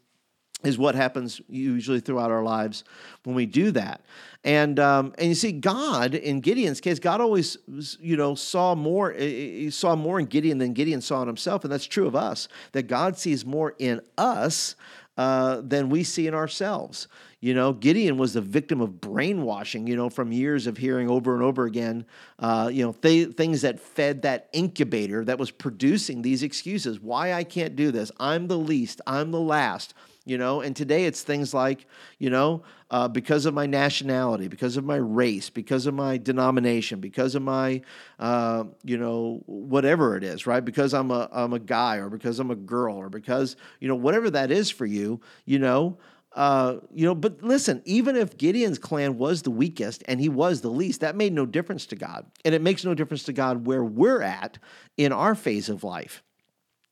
is 0.64 0.76
what 0.76 0.94
happens 0.94 1.40
usually 1.48 2.00
throughout 2.00 2.30
our 2.30 2.42
lives 2.42 2.82
when 3.22 3.36
we 3.36 3.46
do 3.46 3.70
that. 3.70 4.00
And 4.44 4.78
um, 4.80 5.14
and 5.18 5.28
you 5.28 5.34
see, 5.34 5.52
God 5.52 6.14
in 6.14 6.40
Gideon's 6.40 6.80
case, 6.80 6.98
God 6.98 7.20
always 7.20 7.58
you 8.00 8.16
know 8.16 8.34
saw 8.34 8.74
more. 8.74 9.12
He 9.12 9.70
saw 9.70 9.94
more 9.94 10.18
in 10.18 10.26
Gideon 10.26 10.58
than 10.58 10.72
Gideon 10.72 11.00
saw 11.00 11.22
in 11.22 11.28
himself, 11.28 11.64
and 11.64 11.72
that's 11.72 11.86
true 11.86 12.06
of 12.06 12.16
us. 12.16 12.48
That 12.72 12.84
God 12.84 13.16
sees 13.16 13.44
more 13.44 13.74
in 13.78 14.00
us 14.16 14.74
uh, 15.16 15.60
than 15.62 15.90
we 15.90 16.04
see 16.04 16.26
in 16.26 16.34
ourselves. 16.34 17.08
You 17.40 17.54
know, 17.54 17.72
Gideon 17.72 18.18
was 18.18 18.34
the 18.34 18.40
victim 18.40 18.80
of 18.80 19.00
brainwashing, 19.00 19.86
you 19.86 19.94
know, 19.94 20.10
from 20.10 20.32
years 20.32 20.66
of 20.66 20.76
hearing 20.76 21.08
over 21.08 21.34
and 21.34 21.42
over 21.42 21.66
again, 21.66 22.04
uh, 22.40 22.68
you 22.72 22.84
know, 22.84 22.92
th- 22.92 23.36
things 23.36 23.62
that 23.62 23.78
fed 23.78 24.22
that 24.22 24.48
incubator 24.52 25.24
that 25.24 25.38
was 25.38 25.52
producing 25.52 26.22
these 26.22 26.42
excuses. 26.42 26.98
Why 27.00 27.32
I 27.32 27.44
can't 27.44 27.76
do 27.76 27.92
this. 27.92 28.10
I'm 28.18 28.48
the 28.48 28.58
least. 28.58 29.00
I'm 29.06 29.30
the 29.30 29.40
last 29.40 29.94
you 30.28 30.38
know 30.38 30.60
and 30.60 30.76
today 30.76 31.04
it's 31.04 31.22
things 31.22 31.54
like 31.54 31.86
you 32.18 32.30
know 32.30 32.62
uh, 32.90 33.08
because 33.08 33.46
of 33.46 33.54
my 33.54 33.66
nationality 33.66 34.48
because 34.48 34.76
of 34.76 34.84
my 34.84 34.96
race 34.96 35.50
because 35.50 35.86
of 35.86 35.94
my 35.94 36.18
denomination 36.18 37.00
because 37.00 37.34
of 37.34 37.42
my 37.42 37.80
uh, 38.18 38.64
you 38.84 38.98
know 38.98 39.42
whatever 39.46 40.16
it 40.16 40.24
is 40.24 40.46
right 40.46 40.64
because 40.64 40.92
i'm 40.92 41.10
a 41.10 41.28
i'm 41.32 41.52
a 41.52 41.58
guy 41.58 41.96
or 41.96 42.10
because 42.10 42.38
i'm 42.38 42.50
a 42.50 42.56
girl 42.56 42.96
or 42.96 43.08
because 43.08 43.56
you 43.80 43.88
know 43.88 43.96
whatever 43.96 44.30
that 44.30 44.50
is 44.50 44.70
for 44.70 44.86
you 44.86 45.20
you 45.44 45.58
know 45.58 45.98
uh, 46.34 46.76
you 46.94 47.04
know, 47.04 47.14
but 47.14 47.42
listen, 47.42 47.82
even 47.84 48.14
if 48.14 48.36
Gideon's 48.36 48.78
clan 48.78 49.18
was 49.18 49.42
the 49.42 49.50
weakest 49.50 50.04
and 50.06 50.20
he 50.20 50.28
was 50.28 50.60
the 50.60 50.68
least, 50.68 51.00
that 51.00 51.16
made 51.16 51.32
no 51.32 51.46
difference 51.46 51.86
to 51.86 51.96
God. 51.96 52.26
And 52.44 52.54
it 52.54 52.62
makes 52.62 52.84
no 52.84 52.94
difference 52.94 53.24
to 53.24 53.32
God 53.32 53.66
where 53.66 53.82
we're 53.82 54.22
at 54.22 54.58
in 54.96 55.10
our 55.10 55.34
phase 55.34 55.68
of 55.68 55.82
life. 55.82 56.22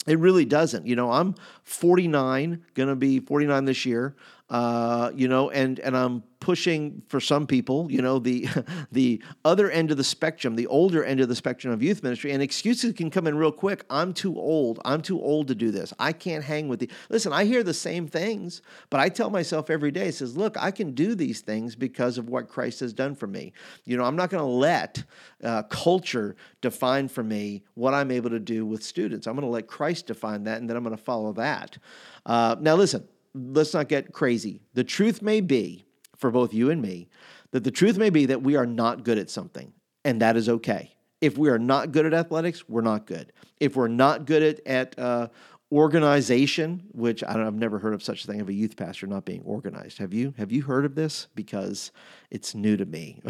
It 0.06 0.18
really 0.18 0.44
doesn't. 0.44 0.86
You 0.86 0.96
know, 0.96 1.12
I'm 1.12 1.34
49, 1.64 2.64
going 2.74 2.88
to 2.88 2.96
be 2.96 3.20
49 3.20 3.64
this 3.64 3.84
year. 3.84 4.14
Uh, 4.48 5.10
you 5.12 5.26
know, 5.26 5.50
and 5.50 5.80
and 5.80 5.96
I'm 5.96 6.22
pushing 6.38 7.02
for 7.08 7.18
some 7.18 7.48
people, 7.48 7.90
you 7.90 8.00
know, 8.00 8.20
the 8.20 8.46
the 8.92 9.20
other 9.44 9.68
end 9.68 9.90
of 9.90 9.96
the 9.96 10.04
spectrum, 10.04 10.54
the 10.54 10.68
older 10.68 11.04
end 11.04 11.18
of 11.18 11.28
the 11.28 11.34
spectrum 11.34 11.72
of 11.72 11.82
youth 11.82 12.04
ministry, 12.04 12.30
and 12.30 12.40
excuses 12.40 12.92
can 12.92 13.10
come 13.10 13.26
in 13.26 13.36
real 13.36 13.50
quick. 13.50 13.84
I'm 13.90 14.12
too 14.12 14.38
old. 14.38 14.80
I'm 14.84 15.02
too 15.02 15.20
old 15.20 15.48
to 15.48 15.56
do 15.56 15.72
this. 15.72 15.92
I 15.98 16.12
can't 16.12 16.44
hang 16.44 16.68
with 16.68 16.78
the. 16.78 16.88
Listen, 17.10 17.32
I 17.32 17.44
hear 17.44 17.64
the 17.64 17.74
same 17.74 18.06
things, 18.06 18.62
but 18.88 19.00
I 19.00 19.08
tell 19.08 19.30
myself 19.30 19.68
every 19.68 19.90
day, 19.90 20.12
says, 20.12 20.36
look, 20.36 20.56
I 20.62 20.70
can 20.70 20.92
do 20.92 21.16
these 21.16 21.40
things 21.40 21.74
because 21.74 22.16
of 22.16 22.28
what 22.28 22.48
Christ 22.48 22.78
has 22.80 22.92
done 22.92 23.16
for 23.16 23.26
me. 23.26 23.52
You 23.84 23.96
know, 23.96 24.04
I'm 24.04 24.16
not 24.16 24.30
going 24.30 24.44
to 24.44 24.46
let 24.48 25.02
uh, 25.42 25.64
culture 25.64 26.36
define 26.60 27.08
for 27.08 27.24
me 27.24 27.64
what 27.74 27.94
I'm 27.94 28.12
able 28.12 28.30
to 28.30 28.38
do 28.38 28.64
with 28.64 28.84
students. 28.84 29.26
I'm 29.26 29.34
going 29.34 29.44
to 29.44 29.50
let 29.50 29.66
Christ 29.66 30.06
define 30.06 30.44
that, 30.44 30.60
and 30.60 30.70
then 30.70 30.76
I'm 30.76 30.84
going 30.84 30.96
to 30.96 31.02
follow 31.02 31.32
that. 31.32 31.78
Uh, 32.24 32.54
now, 32.60 32.76
listen 32.76 33.08
let's 33.36 33.74
not 33.74 33.88
get 33.88 34.12
crazy. 34.12 34.62
The 34.74 34.84
truth 34.84 35.22
may 35.22 35.40
be, 35.40 35.84
for 36.16 36.30
both 36.30 36.54
you 36.54 36.70
and 36.70 36.80
me, 36.80 37.08
that 37.52 37.64
the 37.64 37.70
truth 37.70 37.98
may 37.98 38.10
be 38.10 38.26
that 38.26 38.42
we 38.42 38.56
are 38.56 38.66
not 38.66 39.04
good 39.04 39.18
at 39.18 39.30
something, 39.30 39.72
and 40.04 40.20
that 40.22 40.36
is 40.36 40.48
okay. 40.48 40.92
If 41.20 41.38
we 41.38 41.48
are 41.48 41.58
not 41.58 41.92
good 41.92 42.06
at 42.06 42.14
athletics, 42.14 42.68
we're 42.68 42.82
not 42.82 43.06
good. 43.06 43.32
If 43.60 43.76
we're 43.76 43.88
not 43.88 44.26
good 44.26 44.42
at, 44.42 44.66
at 44.66 44.98
uh, 44.98 45.28
organization, 45.72 46.84
which 46.92 47.24
I 47.24 47.32
don't, 47.32 47.46
I've 47.46 47.54
never 47.54 47.78
heard 47.78 47.94
of 47.94 48.02
such 48.02 48.24
a 48.24 48.26
thing 48.26 48.40
of 48.40 48.48
a 48.48 48.52
youth 48.52 48.76
pastor 48.76 49.06
not 49.06 49.24
being 49.24 49.42
organized. 49.42 49.98
Have 49.98 50.12
you? 50.12 50.34
Have 50.38 50.52
you 50.52 50.62
heard 50.62 50.84
of 50.84 50.94
this? 50.94 51.28
Because 51.34 51.90
it's 52.30 52.54
new 52.54 52.76
to 52.76 52.84
me. 52.84 53.22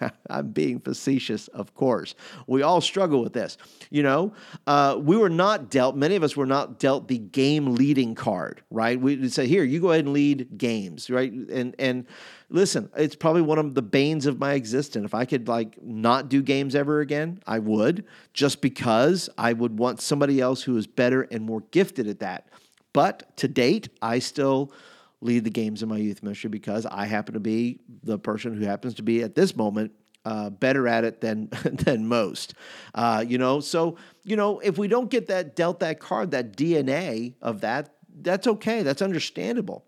I'm 0.30 0.50
being 0.50 0.80
facetious, 0.80 1.48
of 1.48 1.74
course. 1.74 2.14
We 2.46 2.62
all 2.62 2.80
struggle 2.80 3.22
with 3.22 3.32
this. 3.32 3.56
You 3.90 4.02
know, 4.02 4.34
uh, 4.66 4.98
we 5.00 5.16
were 5.16 5.30
not 5.30 5.70
dealt. 5.70 5.96
Many 5.96 6.16
of 6.16 6.22
us 6.22 6.36
were 6.36 6.46
not 6.46 6.78
dealt 6.78 7.08
the 7.08 7.18
game 7.18 7.74
leading 7.74 8.14
card. 8.14 8.62
Right? 8.70 9.00
We 9.00 9.28
say, 9.28 9.46
here, 9.46 9.64
you 9.64 9.80
go 9.80 9.90
ahead 9.90 10.04
and 10.04 10.14
lead 10.14 10.58
games. 10.58 11.10
Right? 11.10 11.32
And 11.32 11.74
and 11.78 12.06
listen, 12.48 12.90
it's 12.96 13.14
probably 13.16 13.42
one 13.42 13.58
of 13.58 13.74
the 13.74 13.82
banes 13.82 14.26
of 14.26 14.38
my 14.38 14.54
existence. 14.54 15.04
If 15.04 15.14
I 15.14 15.24
could 15.24 15.48
like 15.48 15.82
not 15.82 16.28
do 16.28 16.42
games 16.42 16.74
ever 16.74 17.00
again, 17.00 17.40
I 17.46 17.58
would, 17.60 18.04
just 18.34 18.60
because 18.60 19.30
I 19.38 19.52
would 19.52 19.78
want 19.78 20.00
somebody 20.00 20.40
else 20.40 20.62
who 20.62 20.76
is 20.76 20.86
better 20.86 21.22
and 21.30 21.44
more 21.44 21.62
gifted 21.70 22.08
at 22.08 22.20
that. 22.20 22.48
But 22.92 23.36
to 23.38 23.48
date, 23.48 23.88
I 24.02 24.18
still 24.18 24.72
lead 25.20 25.44
the 25.44 25.50
games 25.50 25.82
in 25.82 25.88
my 25.88 25.98
youth 25.98 26.22
ministry 26.22 26.48
because 26.50 26.86
I 26.86 27.06
happen 27.06 27.34
to 27.34 27.40
be 27.40 27.80
the 28.02 28.18
person 28.18 28.54
who 28.54 28.64
happens 28.64 28.94
to 28.94 29.02
be 29.02 29.22
at 29.22 29.34
this 29.34 29.54
moment 29.54 29.92
uh, 30.24 30.50
better 30.50 30.86
at 30.86 31.04
it 31.04 31.20
than 31.20 31.48
than 31.64 32.06
most. 32.06 32.54
Uh, 32.94 33.24
you 33.26 33.38
know, 33.38 33.60
so 33.60 33.96
you 34.24 34.36
know 34.36 34.58
if 34.60 34.78
we 34.78 34.88
don't 34.88 35.10
get 35.10 35.28
that 35.28 35.56
dealt 35.56 35.80
that 35.80 36.00
card, 36.00 36.32
that 36.32 36.56
DNA 36.56 37.34
of 37.40 37.60
that, 37.62 37.94
that's 38.20 38.46
okay. 38.46 38.82
That's 38.82 39.02
understandable. 39.02 39.84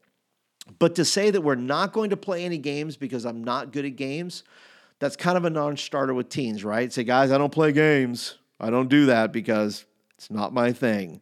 But 0.79 0.95
to 0.97 1.05
say 1.05 1.31
that 1.31 1.41
we're 1.41 1.55
not 1.55 1.93
going 1.93 2.11
to 2.11 2.17
play 2.17 2.45
any 2.45 2.59
games 2.59 2.97
because 2.97 3.25
I'm 3.25 3.43
not 3.43 3.73
good 3.73 3.85
at 3.85 3.97
games, 3.97 4.45
that's 5.01 5.17
kind 5.17 5.37
of 5.37 5.45
a 5.45 5.51
non 5.51 5.77
starter 5.77 6.15
with 6.15 6.29
teens, 6.29 6.65
right? 6.65 6.93
Say, 6.93 7.05
guys, 7.05 7.33
I 7.33 7.39
don't 7.39 7.53
play 7.53 7.73
games. 7.73 8.39
I 8.61 8.71
don't 8.71 8.89
do 8.89 9.07
that 9.07 9.33
because 9.33 9.85
it's 10.17 10.31
not 10.31 10.55
my 10.55 10.73
thing. 10.73 11.21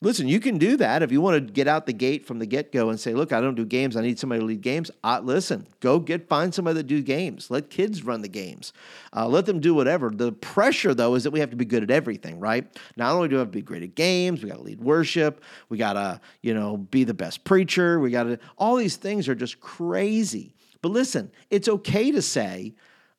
Listen, 0.00 0.28
you 0.28 0.38
can 0.38 0.58
do 0.58 0.76
that 0.76 1.02
if 1.02 1.10
you 1.10 1.20
want 1.20 1.44
to 1.44 1.52
get 1.52 1.66
out 1.66 1.84
the 1.84 1.92
gate 1.92 2.24
from 2.24 2.38
the 2.38 2.46
get 2.46 2.70
go 2.70 2.88
and 2.88 3.00
say, 3.00 3.14
"Look, 3.14 3.32
I 3.32 3.40
don't 3.40 3.56
do 3.56 3.64
games. 3.64 3.96
I 3.96 4.00
need 4.00 4.16
somebody 4.16 4.38
to 4.38 4.46
lead 4.46 4.60
games." 4.60 4.92
Uh, 5.02 5.20
listen, 5.20 5.66
go 5.80 5.98
get 5.98 6.28
find 6.28 6.54
somebody 6.54 6.74
that 6.74 6.86
do 6.86 7.02
games. 7.02 7.50
Let 7.50 7.68
kids 7.68 8.04
run 8.04 8.22
the 8.22 8.28
games. 8.28 8.72
Uh, 9.12 9.26
let 9.26 9.46
them 9.46 9.58
do 9.58 9.74
whatever. 9.74 10.10
The 10.10 10.30
pressure, 10.30 10.94
though, 10.94 11.16
is 11.16 11.24
that 11.24 11.32
we 11.32 11.40
have 11.40 11.50
to 11.50 11.56
be 11.56 11.64
good 11.64 11.82
at 11.82 11.90
everything. 11.90 12.38
Right? 12.38 12.64
Not 12.96 13.12
only 13.12 13.28
do 13.28 13.34
we 13.34 13.38
have 13.40 13.48
to 13.48 13.52
be 13.52 13.62
great 13.62 13.82
at 13.82 13.96
games, 13.96 14.40
we 14.40 14.48
got 14.48 14.58
to 14.58 14.62
lead 14.62 14.80
worship. 14.80 15.42
We 15.68 15.78
got 15.78 15.94
to, 15.94 16.20
you 16.42 16.54
know, 16.54 16.76
be 16.76 17.02
the 17.02 17.14
best 17.14 17.42
preacher. 17.42 17.98
We 17.98 18.12
got 18.12 18.24
to. 18.24 18.38
All 18.56 18.76
these 18.76 18.96
things 18.96 19.28
are 19.28 19.34
just 19.34 19.58
crazy. 19.58 20.54
But 20.80 20.92
listen, 20.92 21.32
it's 21.50 21.68
okay 21.68 22.12
to 22.12 22.22
say, 22.22 22.76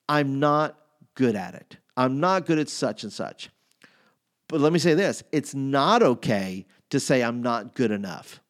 "I'm 0.07 0.39
not 0.39 0.79
good 1.15 1.35
at 1.35 1.55
it. 1.55 1.75
I'm 1.97 2.21
not 2.21 2.45
good 2.45 2.57
at 2.57 2.69
such 2.69 3.03
and 3.03 3.11
such." 3.11 3.49
But 4.49 4.59
let 4.59 4.73
me 4.73 4.79
say 4.79 4.95
this 4.95 5.23
it's 5.31 5.55
not 5.55 6.03
okay 6.03 6.65
to 6.89 6.99
say 6.99 7.23
I'm 7.23 7.41
not 7.41 7.75
good 7.75 7.91
enough. 7.91 8.41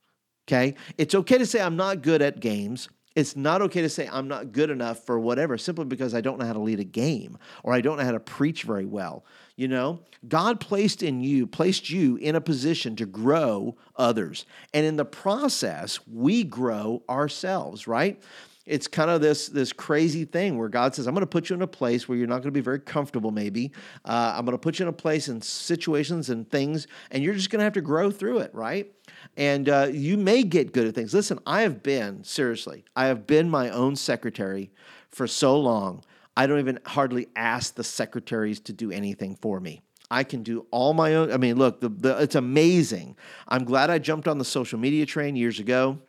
Okay? 0.48 0.74
It's 0.98 1.14
okay 1.14 1.38
to 1.38 1.46
say 1.46 1.62
I'm 1.62 1.76
not 1.76 2.02
good 2.02 2.24
at 2.24 2.40
games. 2.40 2.90
It's 3.16 3.36
not 3.36 3.62
okay 3.64 3.82
to 3.82 3.90
say 3.90 4.08
I'm 4.10 4.28
not 4.28 4.52
good 4.54 4.70
enough 4.70 5.06
for 5.06 5.20
whatever 5.20 5.58
simply 5.58 5.86
because 5.86 6.14
I 6.14 6.22
don't 6.22 6.40
know 6.40 6.46
how 6.46 6.54
to 6.54 6.60
lead 6.60 6.80
a 6.80 6.86
game 6.86 7.38
or 7.64 7.74
I 7.74 7.82
don't 7.82 7.98
know 7.98 8.06
how 8.06 8.14
to 8.14 8.20
preach 8.20 8.64
very 8.64 8.86
well. 8.86 9.26
You 9.58 9.68
know, 9.68 10.00
God 10.28 10.62
placed 10.62 11.04
in 11.04 11.22
you, 11.22 11.46
placed 11.46 11.90
you 11.90 12.16
in 12.16 12.36
a 12.36 12.42
position 12.42 12.96
to 12.96 13.06
grow 13.06 13.76
others. 13.98 14.46
And 14.74 14.86
in 14.86 14.96
the 14.96 15.06
process, 15.06 16.00
we 16.08 16.46
grow 16.46 17.04
ourselves, 17.10 17.88
right? 17.88 18.22
It's 18.70 18.88
kind 18.88 19.10
of 19.10 19.20
this 19.20 19.48
this 19.48 19.74
crazy 19.74 20.26
thing 20.26 20.58
where 20.58 20.70
God 20.70 20.94
says, 20.94 21.08
"I'm 21.08 21.14
going 21.14 21.22
to 21.22 21.28
put 21.28 21.50
you 21.50 21.56
in 21.56 21.62
a 21.62 21.68
place 21.68 22.08
where 22.08 22.18
you're 22.18 22.28
not 22.28 22.36
going 22.36 22.44
to 22.44 22.52
be 22.52 22.62
very 22.62 22.80
comfortable. 22.80 23.32
Maybe 23.32 23.72
uh, 24.06 24.36
I'm 24.38 24.46
going 24.46 24.58
to 24.58 24.62
put 24.62 24.80
you 24.80 24.84
in 24.84 24.90
a 24.90 24.94
place 24.94 25.28
and 25.28 25.44
situations 25.44 26.30
and 26.30 26.50
things, 26.50 26.88
and 27.12 27.24
you're 27.24 27.34
just 27.34 27.50
going 27.50 27.60
to 27.60 27.64
have 27.64 27.74
to 27.74 27.82
grow 27.82 28.12
through 28.12 28.40
it, 28.40 28.54
right? 28.54 28.92
And 29.36 29.68
uh, 29.68 29.90
you 29.92 30.18
may 30.18 30.44
get 30.44 30.72
good 30.72 30.88
at 30.88 30.96
things. 30.96 31.14
Listen, 31.14 31.40
I 31.46 31.62
have 31.62 31.82
been 31.82 32.24
seriously, 32.24 32.86
I 32.96 33.08
have 33.08 33.26
been 33.26 33.50
my 33.50 33.70
own 33.72 33.96
secretary 33.96 34.72
for 35.10 35.28
so 35.28 35.60
long. 35.60 36.04
I 36.38 36.48
don't 36.48 36.60
even 36.60 36.80
hardly 36.86 37.28
ask 37.36 37.76
the 37.76 37.84
secretaries 37.84 38.60
to 38.62 38.74
do 38.74 38.92
anything 38.92 39.36
for 39.36 39.60
me. 39.60 39.82
I 40.12 40.24
can 40.24 40.42
do 40.42 40.66
all 40.72 40.94
my 40.94 41.16
own. 41.16 41.32
I 41.32 41.38
mean, 41.38 41.58
look, 41.58 41.82
the, 41.82 41.90
the, 41.90 42.18
it's 42.18 42.36
amazing. 42.36 43.16
I'm 43.48 43.64
glad 43.64 43.90
I 43.90 44.00
jumped 44.00 44.28
on 44.28 44.38
the 44.38 44.46
social 44.46 44.80
media 44.80 45.06
train 45.06 45.36
years 45.36 45.60
ago. 45.60 46.00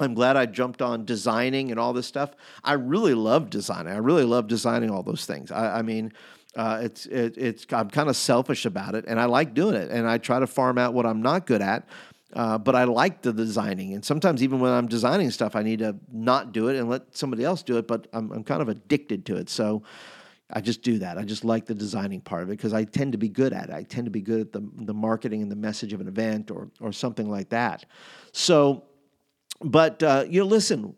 I'm 0.00 0.14
glad 0.14 0.36
I 0.36 0.46
jumped 0.46 0.82
on 0.82 1.04
designing 1.04 1.70
and 1.70 1.78
all 1.78 1.92
this 1.92 2.06
stuff. 2.06 2.30
I 2.64 2.72
really 2.72 3.14
love 3.14 3.50
designing. 3.50 3.92
I 3.92 3.98
really 3.98 4.24
love 4.24 4.48
designing 4.48 4.90
all 4.90 5.02
those 5.02 5.26
things. 5.26 5.50
I, 5.50 5.78
I 5.78 5.82
mean, 5.82 6.12
uh, 6.56 6.80
it's 6.82 7.06
it, 7.06 7.36
it's 7.36 7.66
I'm 7.70 7.90
kind 7.90 8.08
of 8.08 8.16
selfish 8.16 8.64
about 8.64 8.94
it, 8.94 9.04
and 9.06 9.20
I 9.20 9.26
like 9.26 9.54
doing 9.54 9.74
it. 9.74 9.90
And 9.90 10.08
I 10.08 10.18
try 10.18 10.40
to 10.40 10.46
farm 10.46 10.78
out 10.78 10.94
what 10.94 11.06
I'm 11.06 11.22
not 11.22 11.46
good 11.46 11.62
at. 11.62 11.88
Uh, 12.32 12.56
but 12.56 12.76
I 12.76 12.84
like 12.84 13.22
the 13.22 13.32
designing, 13.32 13.92
and 13.94 14.04
sometimes 14.04 14.40
even 14.42 14.60
when 14.60 14.70
I'm 14.70 14.86
designing 14.86 15.32
stuff, 15.32 15.56
I 15.56 15.62
need 15.62 15.80
to 15.80 15.96
not 16.12 16.52
do 16.52 16.68
it 16.68 16.76
and 16.76 16.88
let 16.88 17.16
somebody 17.16 17.44
else 17.44 17.64
do 17.64 17.76
it. 17.76 17.88
But 17.88 18.06
I'm 18.12 18.30
I'm 18.30 18.44
kind 18.44 18.62
of 18.62 18.68
addicted 18.68 19.26
to 19.26 19.36
it, 19.36 19.48
so. 19.48 19.82
I 20.52 20.60
just 20.60 20.82
do 20.82 20.98
that. 20.98 21.16
I 21.16 21.22
just 21.22 21.44
like 21.44 21.66
the 21.66 21.76
designing 21.76 22.20
part 22.20 22.42
of 22.42 22.48
it 22.48 22.56
because 22.56 22.72
I 22.72 22.82
tend 22.82 23.12
to 23.12 23.18
be 23.18 23.28
good 23.28 23.52
at 23.52 23.68
it. 23.68 23.72
I 23.72 23.84
tend 23.84 24.06
to 24.06 24.10
be 24.10 24.20
good 24.20 24.40
at 24.40 24.52
the, 24.52 24.68
the 24.78 24.92
marketing 24.92 25.42
and 25.42 25.48
the 25.48 25.54
message 25.54 25.92
of 25.92 26.00
an 26.00 26.08
event 26.08 26.50
or 26.50 26.72
or 26.80 26.90
something 26.90 27.30
like 27.30 27.50
that. 27.50 27.86
So 28.32 28.82
but 29.62 30.02
uh, 30.02 30.24
you 30.28 30.40
know, 30.40 30.46
listen, 30.46 30.94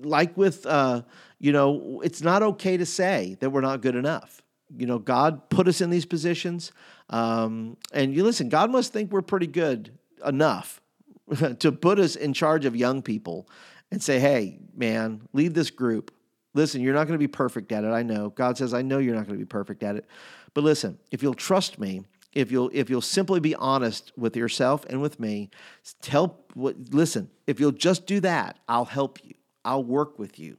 like 0.00 0.36
with 0.36 0.64
uh, 0.66 1.02
you 1.38 1.52
know, 1.52 2.00
it's 2.02 2.22
not 2.22 2.42
okay 2.42 2.76
to 2.76 2.86
say 2.86 3.36
that 3.40 3.50
we're 3.50 3.60
not 3.60 3.82
good 3.82 3.94
enough. 3.94 4.42
You 4.76 4.86
know, 4.86 4.98
God 4.98 5.48
put 5.50 5.68
us 5.68 5.80
in 5.80 5.90
these 5.90 6.06
positions, 6.06 6.72
um, 7.10 7.76
and 7.92 8.14
you 8.14 8.24
listen. 8.24 8.48
God 8.48 8.70
must 8.70 8.92
think 8.92 9.12
we're 9.12 9.22
pretty 9.22 9.46
good 9.46 9.96
enough 10.26 10.80
to 11.58 11.72
put 11.72 11.98
us 11.98 12.16
in 12.16 12.32
charge 12.32 12.64
of 12.64 12.74
young 12.74 13.02
people 13.02 13.48
and 13.90 14.02
say, 14.02 14.18
"Hey, 14.18 14.58
man, 14.74 15.22
lead 15.32 15.54
this 15.54 15.70
group." 15.70 16.12
Listen, 16.54 16.80
you're 16.80 16.94
not 16.94 17.06
going 17.06 17.14
to 17.14 17.18
be 17.18 17.28
perfect 17.28 17.72
at 17.72 17.84
it. 17.84 17.88
I 17.88 18.02
know. 18.02 18.30
God 18.30 18.56
says, 18.56 18.72
"I 18.72 18.82
know 18.82 18.98
you're 18.98 19.14
not 19.14 19.26
going 19.26 19.38
to 19.38 19.44
be 19.44 19.48
perfect 19.48 19.82
at 19.82 19.96
it." 19.96 20.06
But 20.54 20.64
listen, 20.64 20.98
if 21.10 21.22
you'll 21.22 21.34
trust 21.34 21.78
me, 21.78 22.02
if 22.38 22.52
you'll 22.52 22.70
if 22.72 22.88
you'll 22.88 23.00
simply 23.00 23.40
be 23.40 23.56
honest 23.56 24.12
with 24.16 24.36
yourself 24.36 24.84
and 24.88 25.00
with 25.00 25.18
me, 25.18 25.50
tell 26.00 26.38
what 26.54 26.76
listen, 26.94 27.28
if 27.48 27.58
you'll 27.58 27.72
just 27.72 28.06
do 28.06 28.20
that, 28.20 28.60
I'll 28.68 28.84
help 28.84 29.18
you. 29.24 29.34
I'll 29.64 29.82
work 29.82 30.20
with 30.20 30.38
you. 30.38 30.56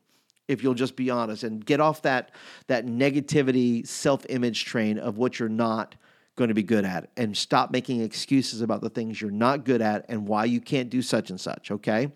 If 0.50 0.62
you'll 0.62 0.74
just 0.74 0.98
be 0.98 1.10
honest 1.10 1.44
and 1.44 1.66
get 1.66 1.80
off 1.80 2.02
that 2.02 2.32
that 2.68 2.86
negativity 2.86 3.88
self-image 3.88 4.66
train 4.66 5.00
of 5.00 5.18
what 5.18 5.40
you're 5.40 5.48
not 5.48 5.96
going 6.36 6.50
to 6.50 6.54
be 6.54 6.64
good 6.64 6.84
at 6.84 7.10
and 7.16 7.36
stop 7.36 7.72
making 7.72 8.02
excuses 8.02 8.60
about 8.60 8.82
the 8.82 8.90
things 8.90 9.22
you're 9.22 9.32
not 9.32 9.64
good 9.64 9.82
at 9.82 10.06
and 10.10 10.28
why 10.28 10.44
you 10.44 10.60
can't 10.60 10.90
do 10.90 11.02
such 11.02 11.30
and 11.30 11.40
such, 11.40 11.72
okay? 11.72 12.12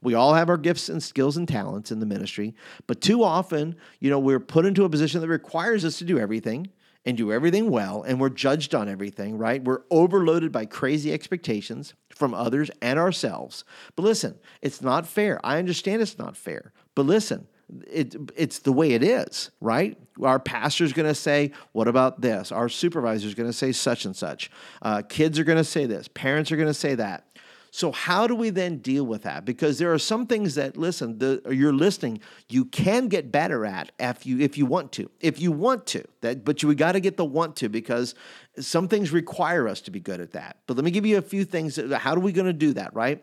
We 0.00 0.14
all 0.14 0.34
have 0.34 0.48
our 0.48 0.56
gifts 0.56 0.88
and 0.88 1.02
skills 1.02 1.36
and 1.36 1.46
talents 1.46 1.90
in 1.90 1.98
the 1.98 2.06
ministry, 2.06 2.54
but 2.86 3.00
too 3.00 3.22
often, 3.24 3.76
you 4.00 4.10
know, 4.10 4.18
we're 4.18 4.40
put 4.40 4.66
into 4.66 4.84
a 4.84 4.88
position 4.88 5.20
that 5.20 5.28
requires 5.28 5.84
us 5.84 5.98
to 5.98 6.04
do 6.04 6.18
everything 6.18 6.68
and 7.08 7.16
do 7.16 7.32
everything 7.32 7.70
well, 7.70 8.02
and 8.02 8.20
we're 8.20 8.28
judged 8.28 8.74
on 8.74 8.86
everything, 8.86 9.38
right? 9.38 9.64
We're 9.64 9.80
overloaded 9.90 10.52
by 10.52 10.66
crazy 10.66 11.10
expectations 11.10 11.94
from 12.10 12.34
others 12.34 12.70
and 12.82 12.98
ourselves. 12.98 13.64
But 13.96 14.02
listen, 14.02 14.38
it's 14.60 14.82
not 14.82 15.06
fair. 15.06 15.40
I 15.42 15.56
understand 15.56 16.02
it's 16.02 16.18
not 16.18 16.36
fair. 16.36 16.70
But 16.94 17.06
listen, 17.06 17.48
it, 17.86 18.14
it's 18.36 18.58
the 18.58 18.74
way 18.74 18.92
it 18.92 19.02
is, 19.02 19.50
right? 19.62 19.96
Our 20.22 20.38
pastor's 20.38 20.92
going 20.92 21.08
to 21.08 21.14
say, 21.14 21.52
What 21.72 21.88
about 21.88 22.20
this? 22.20 22.52
Our 22.52 22.68
supervisor's 22.68 23.34
going 23.34 23.48
to 23.48 23.54
say 23.54 23.72
such 23.72 24.04
and 24.04 24.14
such. 24.14 24.50
Uh, 24.82 25.00
kids 25.00 25.38
are 25.38 25.44
going 25.44 25.56
to 25.56 25.64
say 25.64 25.86
this. 25.86 26.08
Parents 26.08 26.52
are 26.52 26.56
going 26.56 26.68
to 26.68 26.74
say 26.74 26.94
that. 26.96 27.24
So 27.70 27.92
how 27.92 28.26
do 28.26 28.34
we 28.34 28.50
then 28.50 28.78
deal 28.78 29.04
with 29.04 29.22
that? 29.22 29.44
Because 29.44 29.78
there 29.78 29.92
are 29.92 29.98
some 29.98 30.26
things 30.26 30.54
that 30.54 30.76
listen, 30.76 31.18
the, 31.18 31.42
you're 31.50 31.72
listening, 31.72 32.20
you 32.48 32.64
can 32.64 33.08
get 33.08 33.30
better 33.30 33.66
at 33.66 33.92
if 33.98 34.24
you 34.24 34.40
if 34.40 34.56
you 34.56 34.66
want 34.66 34.92
to. 34.92 35.10
If 35.20 35.40
you 35.40 35.52
want 35.52 35.86
to, 35.88 36.04
that 36.22 36.44
but 36.44 36.62
you 36.62 36.68
we 36.68 36.74
got 36.74 36.92
to 36.92 37.00
get 37.00 37.16
the 37.16 37.24
want 37.24 37.56
to 37.56 37.68
because 37.68 38.14
some 38.58 38.88
things 38.88 39.12
require 39.12 39.68
us 39.68 39.80
to 39.82 39.90
be 39.90 40.00
good 40.00 40.20
at 40.20 40.32
that. 40.32 40.58
But 40.66 40.76
let 40.76 40.84
me 40.84 40.90
give 40.90 41.06
you 41.06 41.18
a 41.18 41.22
few 41.22 41.44
things. 41.44 41.76
How 41.76 42.14
are 42.14 42.20
we 42.20 42.32
going 42.32 42.46
to 42.46 42.52
do 42.52 42.72
that, 42.74 42.94
right? 42.94 43.22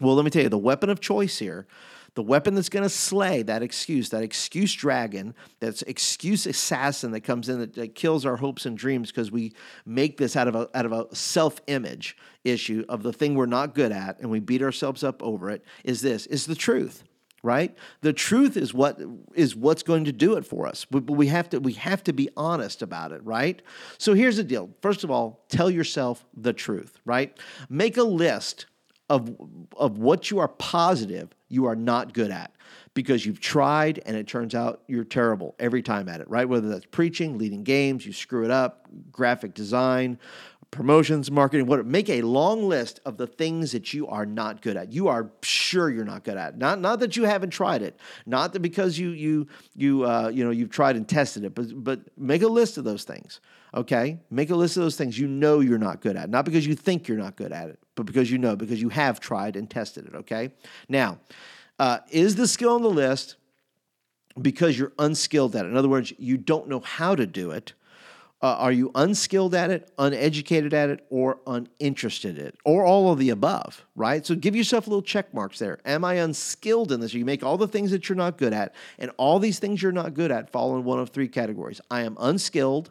Well, 0.00 0.14
let 0.14 0.24
me 0.24 0.30
tell 0.30 0.42
you, 0.42 0.48
the 0.48 0.58
weapon 0.58 0.90
of 0.90 1.00
choice 1.00 1.38
here 1.38 1.66
the 2.16 2.22
weapon 2.22 2.54
that's 2.54 2.70
going 2.70 2.82
to 2.82 2.88
slay 2.88 3.42
that 3.42 3.62
excuse, 3.62 4.08
that 4.08 4.22
excuse 4.22 4.74
dragon, 4.74 5.34
that 5.60 5.82
excuse 5.82 6.46
assassin 6.46 7.12
that 7.12 7.20
comes 7.20 7.48
in 7.50 7.60
that, 7.60 7.74
that 7.74 7.94
kills 7.94 8.24
our 8.24 8.36
hopes 8.36 8.64
and 8.64 8.76
dreams 8.76 9.12
because 9.12 9.30
we 9.30 9.52
make 9.84 10.16
this 10.16 10.34
out 10.34 10.48
of 10.48 10.54
a 10.54 10.68
out 10.74 10.86
of 10.86 10.92
a 10.92 11.14
self 11.14 11.60
image 11.66 12.16
issue 12.42 12.84
of 12.88 13.02
the 13.02 13.12
thing 13.12 13.34
we're 13.34 13.44
not 13.44 13.74
good 13.74 13.92
at 13.92 14.18
and 14.18 14.30
we 14.30 14.40
beat 14.40 14.62
ourselves 14.62 15.04
up 15.04 15.22
over 15.22 15.50
it. 15.50 15.62
Is 15.84 16.00
this 16.00 16.26
is 16.26 16.46
the 16.46 16.56
truth? 16.56 17.04
right 17.42 17.76
the 18.00 18.14
truth 18.14 18.56
is 18.56 18.72
what 18.72 18.98
is 19.34 19.54
what's 19.54 19.82
going 19.82 20.06
to 20.06 20.12
do 20.12 20.36
it 20.36 20.46
for 20.46 20.66
us 20.66 20.86
but 20.86 21.02
we 21.02 21.26
have 21.26 21.50
to 21.50 21.60
we 21.60 21.74
have 21.74 22.02
to 22.02 22.14
be 22.14 22.30
honest 22.34 22.80
about 22.80 23.12
it 23.12 23.22
right 23.24 23.60
so 23.98 24.14
here's 24.14 24.38
the 24.38 24.42
deal 24.42 24.70
first 24.80 25.04
of 25.04 25.10
all 25.10 25.44
tell 25.50 25.70
yourself 25.70 26.24
the 26.34 26.54
truth 26.54 26.98
right 27.04 27.38
make 27.68 27.98
a 27.98 28.02
list 28.02 28.64
of, 29.08 29.36
of 29.76 29.98
what 29.98 30.30
you 30.30 30.38
are 30.38 30.48
positive 30.48 31.35
you 31.48 31.66
are 31.66 31.76
not 31.76 32.12
good 32.12 32.30
at 32.30 32.52
because 32.94 33.24
you've 33.26 33.40
tried 33.40 34.02
and 34.06 34.16
it 34.16 34.26
turns 34.26 34.54
out 34.54 34.82
you're 34.86 35.04
terrible 35.04 35.54
every 35.58 35.82
time 35.82 36.08
at 36.08 36.20
it, 36.20 36.28
right? 36.28 36.48
Whether 36.48 36.68
that's 36.68 36.86
preaching, 36.86 37.38
leading 37.38 37.62
games, 37.62 38.06
you 38.06 38.12
screw 38.12 38.44
it 38.44 38.50
up, 38.50 38.88
graphic 39.12 39.54
design, 39.54 40.18
promotions, 40.70 41.30
marketing, 41.30 41.66
what 41.66 41.84
make 41.86 42.08
a 42.08 42.22
long 42.22 42.68
list 42.68 43.00
of 43.04 43.16
the 43.16 43.26
things 43.26 43.72
that 43.72 43.94
you 43.94 44.06
are 44.08 44.26
not 44.26 44.62
good 44.62 44.76
at. 44.76 44.92
You 44.92 45.08
are 45.08 45.30
sure 45.42 45.90
you're 45.90 46.04
not 46.04 46.24
good 46.24 46.36
at. 46.36 46.58
Not 46.58 46.80
not 46.80 47.00
that 47.00 47.16
you 47.16 47.24
haven't 47.24 47.50
tried 47.50 47.82
it, 47.82 47.98
not 48.26 48.52
that 48.52 48.60
because 48.60 48.98
you 48.98 49.10
you 49.10 49.46
you 49.74 50.04
uh, 50.04 50.28
you 50.28 50.44
know 50.44 50.50
you've 50.50 50.70
tried 50.70 50.96
and 50.96 51.08
tested 51.08 51.44
it, 51.44 51.54
but 51.54 51.66
but 51.82 52.00
make 52.16 52.42
a 52.42 52.48
list 52.48 52.78
of 52.78 52.84
those 52.84 53.04
things. 53.04 53.40
Okay, 53.74 54.18
make 54.30 54.50
a 54.50 54.56
list 54.56 54.76
of 54.76 54.82
those 54.82 54.96
things 54.96 55.18
you 55.18 55.26
know 55.26 55.60
you're 55.60 55.78
not 55.78 56.00
good 56.00 56.16
at, 56.16 56.30
not 56.30 56.44
because 56.44 56.66
you 56.66 56.74
think 56.74 57.08
you're 57.08 57.18
not 57.18 57.36
good 57.36 57.52
at 57.52 57.68
it, 57.68 57.78
but 57.96 58.06
because 58.06 58.30
you 58.30 58.38
know 58.38 58.54
because 58.54 58.80
you 58.80 58.90
have 58.90 59.18
tried 59.18 59.56
and 59.56 59.68
tested 59.68 60.06
it. 60.06 60.14
Okay, 60.14 60.52
now 60.88 61.18
uh, 61.80 61.98
is 62.10 62.36
the 62.36 62.46
skill 62.46 62.74
on 62.74 62.82
the 62.82 62.90
list 62.90 63.36
because 64.40 64.78
you're 64.78 64.92
unskilled 64.98 65.56
at 65.56 65.64
it? 65.64 65.68
In 65.68 65.76
other 65.76 65.88
words, 65.88 66.12
you 66.18 66.36
don't 66.36 66.68
know 66.68 66.80
how 66.80 67.16
to 67.16 67.26
do 67.26 67.50
it 67.50 67.72
uh, 68.42 68.54
are 68.58 68.72
you 68.72 68.90
unskilled 68.94 69.54
at 69.54 69.70
it, 69.70 69.90
uneducated 69.98 70.74
at 70.74 70.90
it, 70.90 71.06
or 71.08 71.40
uninterested 71.46 72.38
in 72.38 72.46
it, 72.46 72.58
or 72.64 72.84
all 72.84 73.10
of 73.10 73.18
the 73.18 73.30
above, 73.30 73.84
right? 73.94 74.26
So 74.26 74.34
give 74.34 74.54
yourself 74.54 74.86
little 74.86 75.02
check 75.02 75.32
marks 75.32 75.58
there. 75.58 75.78
Am 75.86 76.04
I 76.04 76.14
unskilled 76.14 76.92
in 76.92 77.00
this? 77.00 77.14
You 77.14 77.24
make 77.24 77.42
all 77.42 77.56
the 77.56 77.66
things 77.66 77.90
that 77.92 78.08
you're 78.08 78.16
not 78.16 78.36
good 78.36 78.52
at, 78.52 78.74
and 78.98 79.10
all 79.16 79.38
these 79.38 79.58
things 79.58 79.82
you're 79.82 79.90
not 79.90 80.12
good 80.12 80.30
at 80.30 80.50
fall 80.52 80.76
in 80.76 80.84
one 80.84 80.98
of 80.98 81.10
three 81.10 81.28
categories. 81.28 81.80
I 81.90 82.02
am 82.02 82.16
unskilled, 82.20 82.90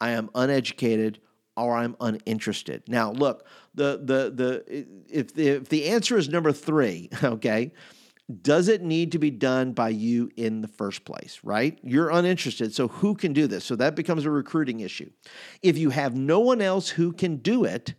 I 0.00 0.10
am 0.10 0.28
uneducated, 0.34 1.18
or 1.56 1.76
I'm 1.76 1.96
uninterested. 2.00 2.82
Now, 2.88 3.12
look, 3.12 3.46
the 3.74 4.00
the 4.02 4.30
the 4.34 4.86
if 5.08 5.34
the, 5.34 5.48
if 5.48 5.68
the 5.68 5.88
answer 5.88 6.16
is 6.16 6.28
number 6.28 6.52
three, 6.52 7.10
okay, 7.22 7.72
does 8.42 8.68
it 8.68 8.82
need 8.82 9.12
to 9.12 9.18
be 9.18 9.30
done 9.30 9.72
by 9.72 9.90
you 9.90 10.30
in 10.36 10.62
the 10.62 10.68
first 10.68 11.04
place, 11.04 11.40
right? 11.42 11.78
You're 11.82 12.10
uninterested, 12.10 12.74
so 12.74 12.88
who 12.88 13.14
can 13.14 13.32
do 13.32 13.46
this? 13.46 13.64
So 13.64 13.76
that 13.76 13.94
becomes 13.94 14.24
a 14.24 14.30
recruiting 14.30 14.80
issue. 14.80 15.10
If 15.62 15.76
you 15.76 15.90
have 15.90 16.16
no 16.16 16.40
one 16.40 16.62
else 16.62 16.88
who 16.88 17.12
can 17.12 17.36
do 17.36 17.64
it, 17.64 17.94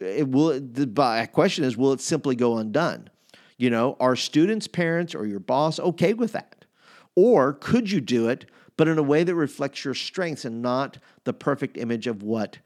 it 0.00 0.28
will 0.28 0.60
the 0.60 1.28
question 1.32 1.64
is 1.64 1.76
will 1.76 1.92
it 1.92 2.00
simply 2.00 2.34
go 2.36 2.58
undone? 2.58 3.08
You 3.56 3.70
know, 3.70 3.96
are 3.98 4.16
students, 4.16 4.68
parents, 4.68 5.14
or 5.14 5.26
your 5.26 5.40
boss 5.40 5.80
okay 5.80 6.14
with 6.14 6.32
that? 6.32 6.64
Or 7.16 7.54
could 7.54 7.90
you 7.90 8.00
do 8.00 8.28
it, 8.28 8.46
but 8.76 8.86
in 8.86 8.98
a 8.98 9.02
way 9.02 9.24
that 9.24 9.34
reflects 9.34 9.84
your 9.84 9.94
strengths 9.94 10.44
and 10.44 10.62
not 10.62 10.98
the 11.24 11.32
perfect 11.32 11.76
image 11.76 12.06
of 12.06 12.22
what 12.22 12.58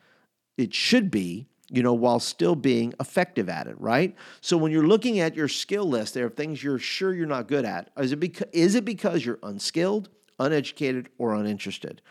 it 0.57 0.75
should 0.75 1.11
be 1.11 1.47
you 1.73 1.83
know, 1.83 1.95
while 1.95 2.21
still 2.21 2.55
being 2.55 2.93
effective 3.01 3.49
at 3.49 3.67
it, 3.67 3.81
right? 3.81 4.15
So 4.43 4.59
when 4.59 4.71
you're 4.71 4.87
looking 4.87 5.21
at 5.21 5.35
your 5.35 5.49
skill 5.49 5.87
list, 5.87 6.13
there 6.13 6.27
are 6.27 6.31
things 6.31 6.63
you're 6.63 6.79
sure 6.79 7.15
you're 7.15 7.27
not 7.27 7.49
good 7.49 7.65
at. 7.65 7.89
Is 7.97 8.13
it 8.13 8.21
because, 8.21 8.47
is 8.53 8.75
it 8.75 8.85
because 8.85 9.25
you're 9.25 9.39
unskilled, 9.43 10.11
uneducated, 10.39 11.09
or 11.17 11.35
uninterested? 11.35 12.03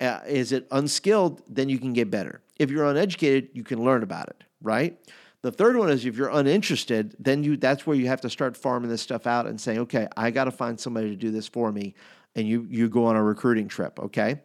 Uh, 0.00 0.20
is 0.26 0.52
it 0.52 0.66
unskilled? 0.70 1.42
Then 1.46 1.68
you 1.68 1.78
can 1.78 1.92
get 1.92 2.10
better. 2.10 2.40
If 2.58 2.70
you're 2.70 2.86
uneducated, 2.86 3.50
you 3.52 3.62
can 3.62 3.84
learn 3.84 4.02
about 4.02 4.28
it, 4.28 4.42
right? 4.62 4.98
The 5.42 5.52
third 5.52 5.76
one 5.76 5.90
is 5.90 6.06
if 6.06 6.16
you're 6.16 6.30
uninterested, 6.30 7.14
then 7.18 7.44
you 7.44 7.58
that's 7.58 7.86
where 7.86 7.96
you 7.96 8.06
have 8.06 8.22
to 8.22 8.30
start 8.30 8.56
farming 8.56 8.88
this 8.88 9.02
stuff 9.02 9.26
out 9.26 9.46
and 9.46 9.60
saying, 9.60 9.80
okay, 9.80 10.08
I 10.16 10.30
got 10.30 10.44
to 10.44 10.50
find 10.50 10.80
somebody 10.80 11.10
to 11.10 11.16
do 11.16 11.30
this 11.30 11.46
for 11.46 11.72
me, 11.72 11.94
and 12.34 12.48
you 12.48 12.66
you 12.70 12.88
go 12.88 13.04
on 13.04 13.16
a 13.16 13.22
recruiting 13.22 13.68
trip, 13.68 13.98
okay? 13.98 14.40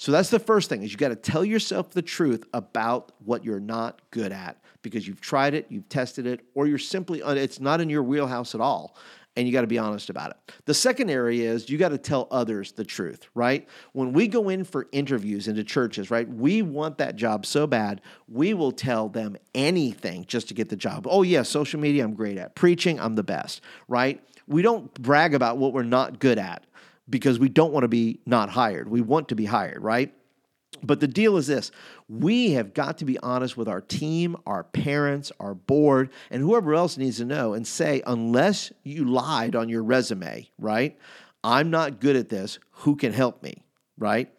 So 0.00 0.12
that's 0.12 0.30
the 0.30 0.38
first 0.38 0.70
thing 0.70 0.82
is 0.82 0.92
you 0.92 0.96
got 0.96 1.10
to 1.10 1.14
tell 1.14 1.44
yourself 1.44 1.90
the 1.90 2.00
truth 2.00 2.44
about 2.54 3.12
what 3.22 3.44
you're 3.44 3.60
not 3.60 4.00
good 4.10 4.32
at 4.32 4.56
because 4.80 5.06
you've 5.06 5.20
tried 5.20 5.52
it, 5.52 5.66
you've 5.68 5.90
tested 5.90 6.26
it, 6.26 6.40
or 6.54 6.66
you're 6.66 6.78
simply 6.78 7.20
it's 7.20 7.60
not 7.60 7.82
in 7.82 7.90
your 7.90 8.02
wheelhouse 8.02 8.54
at 8.54 8.62
all 8.62 8.96
and 9.36 9.46
you 9.46 9.52
got 9.52 9.60
to 9.60 9.66
be 9.66 9.76
honest 9.76 10.08
about 10.08 10.30
it. 10.30 10.52
The 10.64 10.72
second 10.72 11.10
area 11.10 11.52
is 11.52 11.68
you 11.68 11.76
got 11.76 11.90
to 11.90 11.98
tell 11.98 12.28
others 12.30 12.72
the 12.72 12.82
truth, 12.82 13.26
right? 13.34 13.68
When 13.92 14.14
we 14.14 14.26
go 14.26 14.48
in 14.48 14.64
for 14.64 14.88
interviews 14.90 15.48
into 15.48 15.64
churches, 15.64 16.10
right? 16.10 16.26
We 16.26 16.62
want 16.62 16.96
that 16.96 17.16
job 17.16 17.44
so 17.44 17.66
bad, 17.66 18.00
we 18.26 18.54
will 18.54 18.72
tell 18.72 19.10
them 19.10 19.36
anything 19.54 20.24
just 20.26 20.48
to 20.48 20.54
get 20.54 20.70
the 20.70 20.76
job. 20.76 21.06
Oh 21.10 21.20
yeah, 21.20 21.42
social 21.42 21.78
media 21.78 22.04
I'm 22.04 22.14
great 22.14 22.38
at. 22.38 22.54
Preaching 22.54 22.98
I'm 22.98 23.16
the 23.16 23.22
best, 23.22 23.60
right? 23.86 24.24
We 24.46 24.62
don't 24.62 24.92
brag 24.94 25.34
about 25.34 25.58
what 25.58 25.74
we're 25.74 25.82
not 25.82 26.20
good 26.20 26.38
at 26.38 26.64
because 27.10 27.38
we 27.38 27.48
don't 27.48 27.72
want 27.72 27.84
to 27.84 27.88
be 27.88 28.20
not 28.24 28.50
hired. 28.50 28.88
We 28.88 29.00
want 29.00 29.28
to 29.28 29.34
be 29.34 29.44
hired, 29.44 29.82
right? 29.82 30.14
But 30.82 31.00
the 31.00 31.08
deal 31.08 31.36
is 31.36 31.46
this 31.46 31.70
we 32.08 32.52
have 32.52 32.74
got 32.74 32.98
to 32.98 33.04
be 33.04 33.18
honest 33.18 33.56
with 33.56 33.68
our 33.68 33.80
team, 33.80 34.36
our 34.46 34.64
parents, 34.64 35.32
our 35.40 35.54
board, 35.54 36.10
and 36.30 36.42
whoever 36.42 36.74
else 36.74 36.96
needs 36.96 37.18
to 37.18 37.24
know 37.24 37.52
and 37.54 37.66
say, 37.66 38.02
unless 38.06 38.72
you 38.82 39.04
lied 39.04 39.54
on 39.54 39.68
your 39.68 39.82
resume, 39.82 40.48
right? 40.58 40.96
I'm 41.42 41.70
not 41.70 42.00
good 42.00 42.16
at 42.16 42.28
this. 42.28 42.58
Who 42.70 42.96
can 42.96 43.12
help 43.12 43.42
me, 43.42 43.64
right? 43.98 44.30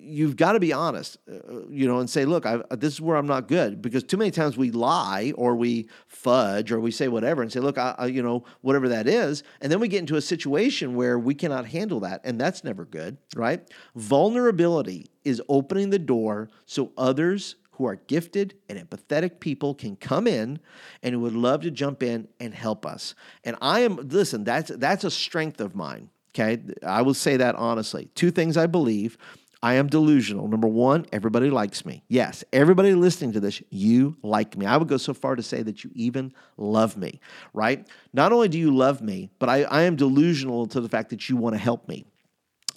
You've 0.00 0.36
got 0.36 0.52
to 0.52 0.60
be 0.60 0.72
honest, 0.72 1.18
uh, 1.30 1.66
you 1.68 1.86
know, 1.86 1.98
and 1.98 2.08
say, 2.08 2.24
look, 2.24 2.46
I, 2.46 2.62
this 2.70 2.94
is 2.94 3.00
where 3.00 3.16
I'm 3.16 3.26
not 3.26 3.48
good 3.48 3.82
because 3.82 4.02
too 4.04 4.16
many 4.16 4.30
times 4.30 4.56
we 4.56 4.70
lie 4.70 5.32
or 5.36 5.54
we 5.54 5.88
fudge 6.08 6.72
or 6.72 6.80
we 6.80 6.90
say 6.90 7.08
whatever 7.08 7.42
and 7.42 7.52
say, 7.52 7.60
look, 7.60 7.78
I, 7.78 7.94
I, 7.98 8.06
you 8.06 8.22
know, 8.22 8.44
whatever 8.60 8.88
that 8.88 9.06
is, 9.06 9.42
and 9.60 9.70
then 9.70 9.80
we 9.80 9.88
get 9.88 10.00
into 10.00 10.16
a 10.16 10.20
situation 10.20 10.94
where 10.94 11.18
we 11.18 11.34
cannot 11.34 11.66
handle 11.66 12.00
that, 12.00 12.20
and 12.24 12.40
that's 12.40 12.64
never 12.64 12.84
good, 12.84 13.18
right? 13.36 13.68
Vulnerability 13.94 15.06
is 15.24 15.42
opening 15.48 15.90
the 15.90 15.98
door 15.98 16.48
so 16.66 16.92
others 16.96 17.56
who 17.72 17.86
are 17.86 17.96
gifted 17.96 18.54
and 18.68 18.78
empathetic 18.78 19.40
people 19.40 19.74
can 19.74 19.96
come 19.96 20.26
in 20.26 20.60
and 21.02 21.14
who 21.14 21.20
would 21.20 21.34
love 21.34 21.62
to 21.62 21.70
jump 21.70 22.02
in 22.02 22.28
and 22.38 22.54
help 22.54 22.84
us. 22.84 23.14
And 23.44 23.56
I 23.60 23.80
am 23.80 23.96
listen, 23.96 24.44
that's 24.44 24.70
that's 24.76 25.04
a 25.04 25.10
strength 25.10 25.60
of 25.60 25.74
mine. 25.74 26.10
Okay, 26.34 26.62
I 26.82 27.02
will 27.02 27.14
say 27.14 27.36
that 27.36 27.54
honestly. 27.56 28.08
Two 28.14 28.30
things 28.30 28.56
I 28.56 28.66
believe 28.66 29.18
I 29.62 29.74
am 29.74 29.86
delusional. 29.86 30.48
Number 30.48 30.66
one, 30.66 31.06
everybody 31.12 31.48
likes 31.48 31.86
me. 31.86 32.02
Yes, 32.08 32.42
everybody 32.52 32.94
listening 32.94 33.32
to 33.32 33.40
this, 33.40 33.62
you 33.70 34.16
like 34.22 34.56
me. 34.56 34.66
I 34.66 34.76
would 34.76 34.88
go 34.88 34.96
so 34.96 35.14
far 35.14 35.36
to 35.36 35.42
say 35.42 35.62
that 35.62 35.84
you 35.84 35.90
even 35.94 36.32
love 36.56 36.96
me, 36.96 37.20
right? 37.54 37.86
Not 38.12 38.32
only 38.32 38.48
do 38.48 38.58
you 38.58 38.74
love 38.74 39.00
me, 39.00 39.30
but 39.38 39.48
I, 39.48 39.62
I 39.62 39.82
am 39.82 39.94
delusional 39.94 40.66
to 40.68 40.80
the 40.80 40.88
fact 40.88 41.10
that 41.10 41.28
you 41.28 41.36
want 41.36 41.54
to 41.54 41.60
help 41.60 41.88
me. 41.88 42.04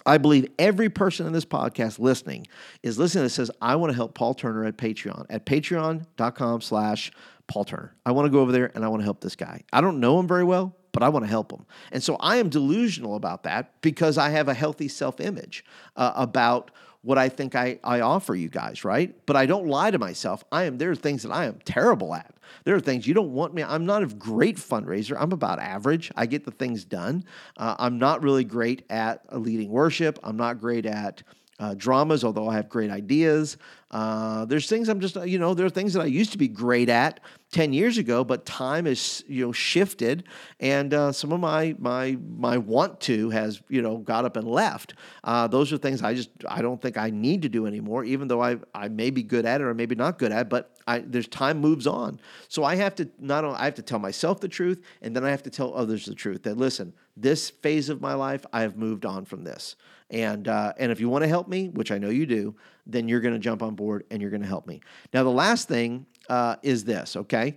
I 0.06 0.18
believe 0.18 0.46
every 0.60 0.88
person 0.88 1.26
in 1.26 1.32
this 1.32 1.44
podcast 1.44 1.98
listening 1.98 2.46
is 2.84 2.96
listening 2.96 3.24
that 3.24 3.30
says, 3.30 3.50
I 3.60 3.74
want 3.74 3.90
to 3.90 3.96
help 3.96 4.14
Paul 4.14 4.34
Turner 4.34 4.64
at 4.64 4.76
Patreon, 4.76 5.26
at 5.28 5.44
patreon.com 5.44 6.60
slash 6.60 7.10
Paul 7.48 7.64
Turner. 7.64 7.94
I 8.06 8.12
want 8.12 8.26
to 8.26 8.30
go 8.30 8.38
over 8.40 8.52
there 8.52 8.70
and 8.76 8.84
I 8.84 8.88
want 8.88 9.00
to 9.00 9.04
help 9.04 9.20
this 9.20 9.34
guy. 9.34 9.64
I 9.72 9.80
don't 9.80 9.98
know 9.98 10.20
him 10.20 10.28
very 10.28 10.44
well, 10.44 10.76
but 10.96 11.02
I 11.02 11.10
want 11.10 11.26
to 11.26 11.28
help 11.28 11.50
them. 11.50 11.66
And 11.92 12.02
so 12.02 12.16
I 12.20 12.38
am 12.38 12.48
delusional 12.48 13.16
about 13.16 13.42
that 13.42 13.82
because 13.82 14.16
I 14.16 14.30
have 14.30 14.48
a 14.48 14.54
healthy 14.54 14.88
self 14.88 15.20
image 15.20 15.62
uh, 15.94 16.14
about 16.16 16.70
what 17.02 17.18
I 17.18 17.28
think 17.28 17.54
I, 17.54 17.78
I 17.84 18.00
offer 18.00 18.34
you 18.34 18.48
guys, 18.48 18.82
right? 18.82 19.14
But 19.26 19.36
I 19.36 19.44
don't 19.44 19.66
lie 19.66 19.90
to 19.90 19.98
myself. 19.98 20.42
I 20.50 20.64
am 20.64 20.78
there 20.78 20.90
are 20.90 20.96
things 20.96 21.22
that 21.24 21.32
I 21.32 21.44
am 21.44 21.58
terrible 21.66 22.14
at. 22.14 22.34
There 22.64 22.74
are 22.74 22.80
things 22.80 23.06
you 23.06 23.12
don't 23.12 23.34
want 23.34 23.52
me. 23.52 23.62
I'm 23.62 23.84
not 23.84 24.04
a 24.04 24.06
great 24.06 24.56
fundraiser. 24.56 25.18
I'm 25.20 25.32
about 25.32 25.58
average. 25.58 26.10
I 26.16 26.24
get 26.24 26.46
the 26.46 26.50
things 26.50 26.86
done. 26.86 27.24
Uh, 27.58 27.76
I'm 27.78 27.98
not 27.98 28.22
really 28.22 28.44
great 28.44 28.86
at 28.88 29.20
leading 29.38 29.68
worship. 29.68 30.18
I'm 30.22 30.38
not 30.38 30.58
great 30.58 30.86
at 30.86 31.22
uh, 31.58 31.74
dramas, 31.74 32.24
although 32.24 32.48
I 32.48 32.54
have 32.56 32.70
great 32.70 32.90
ideas. 32.90 33.58
Uh, 33.90 34.46
there's 34.46 34.66
things 34.66 34.88
I'm 34.88 35.00
just, 35.00 35.16
you 35.26 35.38
know, 35.38 35.54
there 35.54 35.66
are 35.66 35.70
things 35.70 35.92
that 35.92 36.00
I 36.00 36.06
used 36.06 36.32
to 36.32 36.38
be 36.38 36.48
great 36.48 36.88
at 36.88 37.20
10 37.56 37.72
years 37.72 37.96
ago, 37.96 38.22
but 38.22 38.44
time 38.44 38.84
has, 38.84 39.24
you 39.26 39.46
know, 39.46 39.50
shifted. 39.50 40.24
And 40.60 40.92
uh, 40.92 41.10
some 41.10 41.32
of 41.32 41.40
my, 41.40 41.74
my, 41.78 42.18
my 42.36 42.58
want 42.58 43.00
to 43.00 43.30
has, 43.30 43.62
you 43.70 43.80
know, 43.80 43.96
got 43.96 44.26
up 44.26 44.36
and 44.36 44.46
left. 44.46 44.92
Uh, 45.24 45.46
those 45.46 45.72
are 45.72 45.78
things 45.78 46.02
I 46.02 46.12
just, 46.12 46.28
I 46.46 46.60
don't 46.60 46.82
think 46.82 46.98
I 46.98 47.08
need 47.08 47.40
to 47.40 47.48
do 47.48 47.64
anymore, 47.64 48.04
even 48.04 48.28
though 48.28 48.42
I, 48.42 48.58
I 48.74 48.88
may 48.88 49.08
be 49.08 49.22
good 49.22 49.46
at 49.46 49.62
it 49.62 49.64
or 49.64 49.72
maybe 49.72 49.94
not 49.94 50.18
good 50.18 50.32
at 50.32 50.42
it, 50.42 50.48
but 50.50 50.76
I, 50.86 50.98
there's 50.98 51.28
time 51.28 51.58
moves 51.58 51.86
on. 51.86 52.20
So 52.48 52.62
I 52.62 52.74
have 52.74 52.94
to 52.96 53.08
not 53.18 53.42
only, 53.46 53.56
I 53.56 53.64
have 53.64 53.76
to 53.76 53.82
tell 53.82 54.00
myself 54.00 54.38
the 54.38 54.48
truth 54.48 54.84
and 55.00 55.16
then 55.16 55.24
I 55.24 55.30
have 55.30 55.42
to 55.44 55.50
tell 55.50 55.74
others 55.74 56.04
the 56.04 56.14
truth 56.14 56.42
that, 56.42 56.58
listen, 56.58 56.92
this 57.16 57.48
phase 57.48 57.88
of 57.88 58.02
my 58.02 58.12
life, 58.12 58.44
I 58.52 58.60
have 58.60 58.76
moved 58.76 59.06
on 59.06 59.24
from 59.24 59.44
this. 59.44 59.76
And 60.10 60.46
uh, 60.46 60.72
and 60.78 60.92
if 60.92 61.00
you 61.00 61.08
want 61.08 61.24
to 61.24 61.28
help 61.28 61.48
me, 61.48 61.68
which 61.68 61.90
I 61.90 61.98
know 61.98 62.10
you 62.10 62.26
do, 62.26 62.54
then 62.86 63.08
you're 63.08 63.20
going 63.20 63.34
to 63.34 63.40
jump 63.40 63.60
on 63.60 63.74
board 63.74 64.04
and 64.10 64.22
you're 64.22 64.30
going 64.30 64.42
to 64.42 64.46
help 64.46 64.66
me. 64.66 64.80
Now, 65.12 65.24
the 65.24 65.30
last 65.30 65.66
thing 65.66 66.06
uh, 66.28 66.56
is 66.62 66.84
this. 66.84 67.16
Okay, 67.16 67.56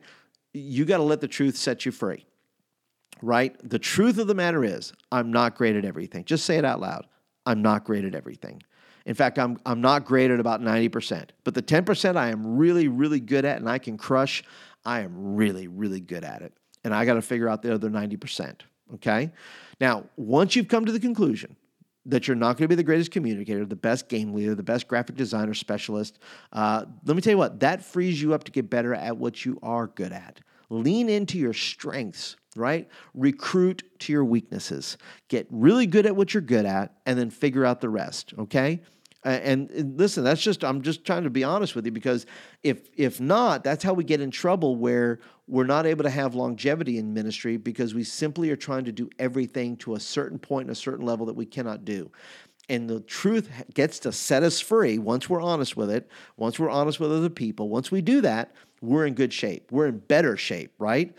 you 0.53 0.85
got 0.85 0.97
to 0.97 1.03
let 1.03 1.21
the 1.21 1.27
truth 1.27 1.57
set 1.57 1.85
you 1.85 1.91
free. 1.91 2.25
Right. 3.21 3.55
The 3.67 3.79
truth 3.79 4.17
of 4.17 4.27
the 4.27 4.35
matter 4.35 4.63
is, 4.63 4.93
I'm 5.11 5.31
not 5.31 5.55
great 5.55 5.75
at 5.75 5.83
everything. 5.83 6.23
Just 6.23 6.45
say 6.45 6.57
it 6.57 6.63
out 6.63 6.79
loud. 6.79 7.05
I'm 7.45 7.61
not 7.61 7.83
great 7.83 8.05
at 8.05 8.15
everything. 8.15 8.63
In 9.05 9.15
fact, 9.15 9.39
I'm, 9.39 9.57
I'm 9.65 9.81
not 9.81 10.05
great 10.05 10.31
at 10.31 10.39
about 10.39 10.61
90%. 10.61 11.29
But 11.43 11.53
the 11.53 11.61
10% 11.61 12.15
I 12.15 12.29
am 12.29 12.57
really, 12.57 12.87
really 12.87 13.19
good 13.19 13.43
at 13.43 13.57
and 13.57 13.69
I 13.69 13.77
can 13.77 13.97
crush, 13.97 14.43
I 14.85 15.01
am 15.01 15.35
really, 15.35 15.67
really 15.67 15.99
good 15.99 16.23
at 16.23 16.41
it. 16.41 16.53
And 16.83 16.93
I 16.93 17.05
got 17.05 17.15
to 17.15 17.21
figure 17.21 17.49
out 17.49 17.61
the 17.61 17.73
other 17.73 17.89
90%. 17.89 18.61
Okay? 18.95 19.31
Now, 19.81 20.05
once 20.15 20.55
you've 20.55 20.67
come 20.67 20.85
to 20.85 20.91
the 20.91 20.99
conclusion 20.99 21.55
that 22.05 22.27
you're 22.27 22.35
not 22.35 22.57
going 22.57 22.63
to 22.63 22.67
be 22.67 22.75
the 22.75 22.83
greatest 22.83 23.11
communicator, 23.11 23.65
the 23.65 23.75
best 23.75 24.09
game 24.09 24.33
leader, 24.33 24.55
the 24.55 24.63
best 24.63 24.87
graphic 24.87 25.15
designer 25.15 25.53
specialist. 25.53 26.19
Uh, 26.53 26.85
let 27.05 27.15
me 27.15 27.21
tell 27.21 27.31
you 27.31 27.37
what, 27.37 27.59
that 27.59 27.83
frees 27.83 28.21
you 28.21 28.33
up 28.33 28.43
to 28.45 28.51
get 28.51 28.69
better 28.69 28.93
at 28.93 29.17
what 29.17 29.45
you 29.45 29.59
are 29.61 29.87
good 29.87 30.11
at. 30.11 30.39
Lean 30.69 31.09
into 31.09 31.37
your 31.37 31.53
strengths, 31.53 32.35
right? 32.55 32.87
Recruit 33.13 33.83
to 33.99 34.13
your 34.13 34.23
weaknesses. 34.23 34.97
Get 35.27 35.47
really 35.49 35.87
good 35.87 36.05
at 36.05 36.15
what 36.15 36.33
you're 36.33 36.41
good 36.41 36.65
at 36.65 36.93
and 37.05 37.17
then 37.17 37.29
figure 37.29 37.65
out 37.65 37.81
the 37.81 37.89
rest, 37.89 38.33
okay? 38.37 38.81
And, 39.25 39.69
and 39.71 39.99
listen, 39.99 40.23
that's 40.23 40.41
just 40.41 40.63
I'm 40.63 40.81
just 40.81 41.05
trying 41.05 41.23
to 41.23 41.29
be 41.29 41.43
honest 41.43 41.75
with 41.75 41.85
you 41.85 41.91
because 41.91 42.25
if 42.63 42.89
if 42.95 43.19
not, 43.19 43.65
that's 43.65 43.83
how 43.83 43.93
we 43.93 44.05
get 44.05 44.21
in 44.21 44.31
trouble 44.31 44.77
where 44.77 45.19
we're 45.45 45.65
not 45.65 45.85
able 45.85 46.03
to 46.03 46.09
have 46.09 46.35
longevity 46.35 46.97
in 46.97 47.13
ministry 47.13 47.57
because 47.57 47.93
we 47.93 48.03
simply 48.05 48.49
are 48.49 48.55
trying 48.55 48.85
to 48.85 48.93
do 48.93 49.09
everything 49.19 49.75
to 49.77 49.95
a 49.95 49.99
certain 49.99 50.39
point 50.39 50.67
and 50.67 50.71
a 50.71 50.79
certain 50.79 51.05
level 51.05 51.25
that 51.25 51.35
we 51.35 51.45
cannot 51.45 51.83
do 51.83 52.09
and 52.69 52.87
the 52.87 52.99
truth 53.01 53.49
gets 53.73 53.99
to 53.99 54.11
set 54.11 54.43
us 54.43 54.59
free 54.59 54.99
once 54.99 55.27
we're 55.27 55.41
honest 55.41 55.75
with 55.75 55.89
it, 55.89 56.07
once 56.37 56.59
we're 56.59 56.69
honest 56.69 56.99
with 56.99 57.11
other 57.11 57.29
people, 57.29 57.67
once 57.67 57.91
we 57.91 58.01
do 58.01 58.21
that, 58.21 58.53
we're 58.81 59.07
in 59.07 59.15
good 59.15 59.33
shape. 59.33 59.71
We're 59.71 59.87
in 59.87 59.97
better 59.97 60.37
shape, 60.37 60.73
right? 60.77 61.13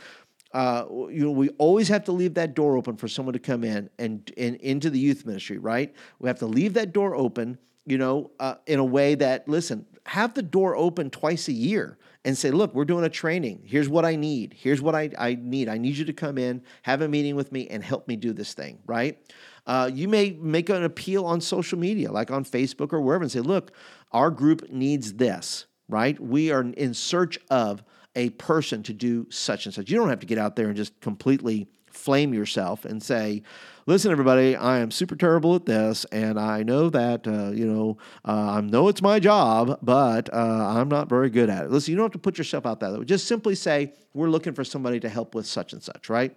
Uh, 0.54 0.84
you 0.88 1.24
know, 1.24 1.30
we 1.30 1.50
always 1.50 1.88
have 1.88 2.04
to 2.04 2.12
leave 2.12 2.34
that 2.34 2.54
door 2.54 2.76
open 2.76 2.96
for 2.96 3.08
someone 3.08 3.32
to 3.32 3.38
come 3.38 3.64
in 3.64 3.90
and, 3.98 4.32
and 4.36 4.56
into 4.56 4.90
the 4.90 4.98
youth 4.98 5.26
ministry, 5.26 5.58
right? 5.58 5.92
We 6.20 6.28
have 6.28 6.38
to 6.38 6.46
leave 6.46 6.74
that 6.74 6.92
door 6.92 7.14
open, 7.14 7.58
you 7.90 7.98
know, 7.98 8.30
uh, 8.38 8.54
in 8.66 8.78
a 8.78 8.84
way 8.84 9.14
that, 9.16 9.48
listen, 9.48 9.86
have 10.06 10.34
the 10.34 10.42
door 10.42 10.76
open 10.76 11.10
twice 11.10 11.48
a 11.48 11.52
year 11.52 11.98
and 12.24 12.36
say, 12.36 12.50
look, 12.50 12.74
we're 12.74 12.84
doing 12.84 13.04
a 13.04 13.08
training. 13.08 13.62
Here's 13.64 13.88
what 13.88 14.04
I 14.04 14.16
need. 14.16 14.54
Here's 14.56 14.82
what 14.82 14.94
I, 14.94 15.10
I 15.18 15.38
need. 15.40 15.68
I 15.68 15.78
need 15.78 15.96
you 15.96 16.04
to 16.04 16.12
come 16.12 16.38
in, 16.38 16.62
have 16.82 17.00
a 17.02 17.08
meeting 17.08 17.34
with 17.34 17.50
me, 17.50 17.66
and 17.68 17.82
help 17.82 18.08
me 18.08 18.16
do 18.16 18.32
this 18.32 18.54
thing, 18.54 18.78
right? 18.86 19.18
Uh, 19.66 19.90
you 19.92 20.08
may 20.08 20.32
make 20.32 20.68
an 20.68 20.84
appeal 20.84 21.24
on 21.24 21.40
social 21.40 21.78
media, 21.78 22.10
like 22.10 22.30
on 22.30 22.44
Facebook 22.44 22.92
or 22.92 23.00
wherever, 23.00 23.22
and 23.22 23.32
say, 23.32 23.40
look, 23.40 23.72
our 24.12 24.30
group 24.30 24.70
needs 24.70 25.14
this, 25.14 25.66
right? 25.88 26.18
We 26.20 26.50
are 26.50 26.62
in 26.62 26.94
search 26.94 27.38
of 27.50 27.82
a 28.16 28.30
person 28.30 28.82
to 28.84 28.92
do 28.92 29.26
such 29.30 29.66
and 29.66 29.74
such. 29.74 29.88
You 29.90 29.96
don't 29.96 30.08
have 30.08 30.20
to 30.20 30.26
get 30.26 30.38
out 30.38 30.56
there 30.56 30.66
and 30.66 30.76
just 30.76 31.00
completely 31.00 31.68
flame 31.90 32.32
yourself 32.34 32.84
and 32.84 33.02
say, 33.02 33.42
listen, 33.86 34.10
everybody, 34.12 34.56
I 34.56 34.78
am 34.78 34.90
super 34.90 35.16
terrible 35.16 35.54
at 35.56 35.66
this, 35.66 36.04
and 36.12 36.38
I 36.38 36.62
know 36.62 36.90
that, 36.90 37.26
uh, 37.26 37.50
you 37.50 37.66
know, 37.66 37.98
uh, 38.24 38.52
I 38.52 38.60
know 38.60 38.88
it's 38.88 39.02
my 39.02 39.18
job, 39.18 39.78
but 39.82 40.32
uh, 40.32 40.36
I'm 40.36 40.88
not 40.88 41.08
very 41.08 41.30
good 41.30 41.50
at 41.50 41.64
it. 41.64 41.70
Listen, 41.70 41.92
you 41.92 41.96
don't 41.96 42.04
have 42.04 42.12
to 42.12 42.18
put 42.18 42.38
yourself 42.38 42.66
out 42.66 42.80
that 42.80 42.92
way. 42.92 43.04
Just 43.04 43.26
simply 43.26 43.54
say, 43.54 43.92
we're 44.14 44.30
looking 44.30 44.52
for 44.52 44.64
somebody 44.64 45.00
to 45.00 45.08
help 45.08 45.34
with 45.34 45.46
such 45.46 45.72
and 45.72 45.82
such, 45.82 46.08
right? 46.08 46.36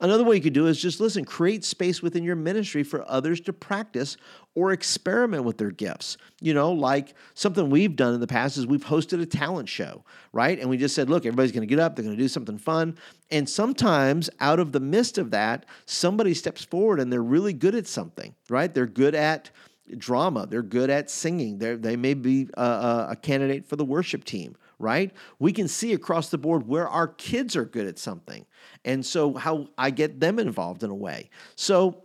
Another 0.00 0.24
way 0.24 0.36
you 0.36 0.42
could 0.42 0.52
do 0.52 0.66
is 0.66 0.80
just 0.80 1.00
listen, 1.00 1.24
create 1.24 1.64
space 1.64 2.02
within 2.02 2.24
your 2.24 2.36
ministry 2.36 2.82
for 2.82 3.08
others 3.08 3.40
to 3.42 3.52
practice 3.52 4.16
or 4.54 4.72
experiment 4.72 5.44
with 5.44 5.58
their 5.58 5.70
gifts. 5.70 6.16
You 6.40 6.54
know, 6.54 6.72
like 6.72 7.14
something 7.34 7.70
we've 7.70 7.96
done 7.96 8.14
in 8.14 8.20
the 8.20 8.26
past 8.26 8.56
is 8.56 8.66
we've 8.66 8.84
hosted 8.84 9.20
a 9.22 9.26
talent 9.26 9.68
show, 9.68 10.04
right? 10.32 10.58
And 10.58 10.68
we 10.68 10.76
just 10.76 10.94
said, 10.94 11.08
look, 11.08 11.24
everybody's 11.24 11.52
going 11.52 11.66
to 11.66 11.66
get 11.66 11.78
up, 11.78 11.96
they're 11.96 12.04
going 12.04 12.16
to 12.16 12.22
do 12.22 12.28
something 12.28 12.58
fun. 12.58 12.96
And 13.30 13.48
sometimes 13.48 14.28
out 14.40 14.58
of 14.58 14.72
the 14.72 14.80
midst 14.80 15.18
of 15.18 15.30
that, 15.30 15.66
somebody 15.86 16.34
steps 16.34 16.64
forward 16.64 17.00
and 17.00 17.12
they're 17.12 17.22
really 17.22 17.52
good 17.52 17.74
at 17.74 17.86
something, 17.86 18.34
right? 18.48 18.72
They're 18.72 18.86
good 18.86 19.14
at 19.14 19.50
drama, 19.98 20.46
they're 20.46 20.62
good 20.62 20.90
at 20.90 21.10
singing, 21.10 21.58
they 21.58 21.74
they 21.74 21.96
may 21.96 22.14
be 22.14 22.48
a, 22.54 23.08
a 23.10 23.16
candidate 23.20 23.66
for 23.66 23.76
the 23.76 23.84
worship 23.84 24.24
team, 24.24 24.56
right? 24.80 25.12
We 25.38 25.52
can 25.52 25.68
see 25.68 25.92
across 25.92 26.30
the 26.30 26.38
board 26.38 26.66
where 26.66 26.88
our 26.88 27.06
kids 27.06 27.54
are 27.54 27.64
good 27.64 27.86
at 27.86 27.98
something. 27.98 28.46
And 28.84 29.04
so, 29.04 29.34
how 29.34 29.68
I 29.78 29.90
get 29.90 30.18
them 30.18 30.38
involved 30.38 30.82
in 30.82 30.90
a 30.90 30.94
way. 30.94 31.30
So, 31.54 32.02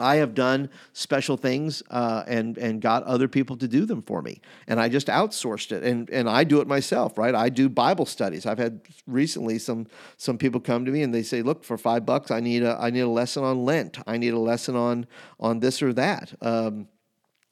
I 0.00 0.16
have 0.16 0.34
done 0.34 0.70
special 0.92 1.36
things 1.36 1.82
uh, 1.90 2.24
and 2.26 2.58
and 2.58 2.80
got 2.80 3.02
other 3.04 3.28
people 3.28 3.56
to 3.58 3.68
do 3.68 3.86
them 3.86 4.02
for 4.02 4.22
me, 4.22 4.40
and 4.66 4.80
I 4.80 4.88
just 4.88 5.06
outsourced 5.06 5.72
it, 5.72 5.82
and 5.82 6.08
and 6.10 6.28
I 6.28 6.44
do 6.44 6.60
it 6.60 6.66
myself, 6.66 7.18
right? 7.18 7.34
I 7.34 7.48
do 7.48 7.68
Bible 7.68 8.06
studies. 8.06 8.46
I've 8.46 8.58
had 8.58 8.80
recently 9.06 9.58
some 9.58 9.86
some 10.16 10.38
people 10.38 10.60
come 10.60 10.84
to 10.84 10.90
me 10.90 11.02
and 11.02 11.14
they 11.14 11.22
say, 11.22 11.42
"Look, 11.42 11.64
for 11.64 11.78
five 11.78 12.04
bucks, 12.06 12.30
I 12.30 12.40
need 12.40 12.62
a 12.62 12.76
I 12.80 12.90
need 12.90 13.00
a 13.00 13.08
lesson 13.08 13.44
on 13.44 13.64
Lent. 13.64 13.98
I 14.06 14.18
need 14.18 14.34
a 14.34 14.38
lesson 14.38 14.76
on 14.76 15.06
on 15.38 15.60
this 15.60 15.82
or 15.82 15.92
that." 15.94 16.32
Um, 16.40 16.88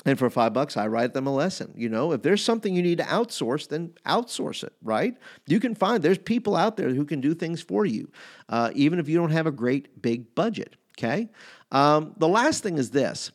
and 0.06 0.18
for 0.18 0.30
five 0.30 0.52
bucks, 0.54 0.76
I 0.76 0.86
write 0.86 1.12
them 1.12 1.26
a 1.26 1.34
lesson. 1.34 1.74
You 1.76 1.88
know, 1.88 2.12
if 2.12 2.22
there's 2.22 2.42
something 2.42 2.74
you 2.74 2.82
need 2.82 2.98
to 2.98 3.04
outsource, 3.04 3.68
then 3.68 3.92
outsource 4.06 4.64
it, 4.64 4.72
right? 4.82 5.16
You 5.46 5.60
can 5.60 5.74
find 5.74 6.02
there's 6.02 6.18
people 6.18 6.56
out 6.56 6.76
there 6.76 6.90
who 6.90 7.04
can 7.04 7.20
do 7.20 7.34
things 7.34 7.60
for 7.60 7.84
you, 7.84 8.10
uh, 8.48 8.70
even 8.74 8.98
if 8.98 9.08
you 9.08 9.18
don't 9.18 9.30
have 9.30 9.46
a 9.46 9.52
great 9.52 10.00
big 10.00 10.34
budget. 10.34 10.76
Okay. 10.98 11.28
Um, 11.72 12.14
the 12.18 12.28
last 12.28 12.62
thing 12.62 12.78
is 12.78 12.90
this. 12.90 13.30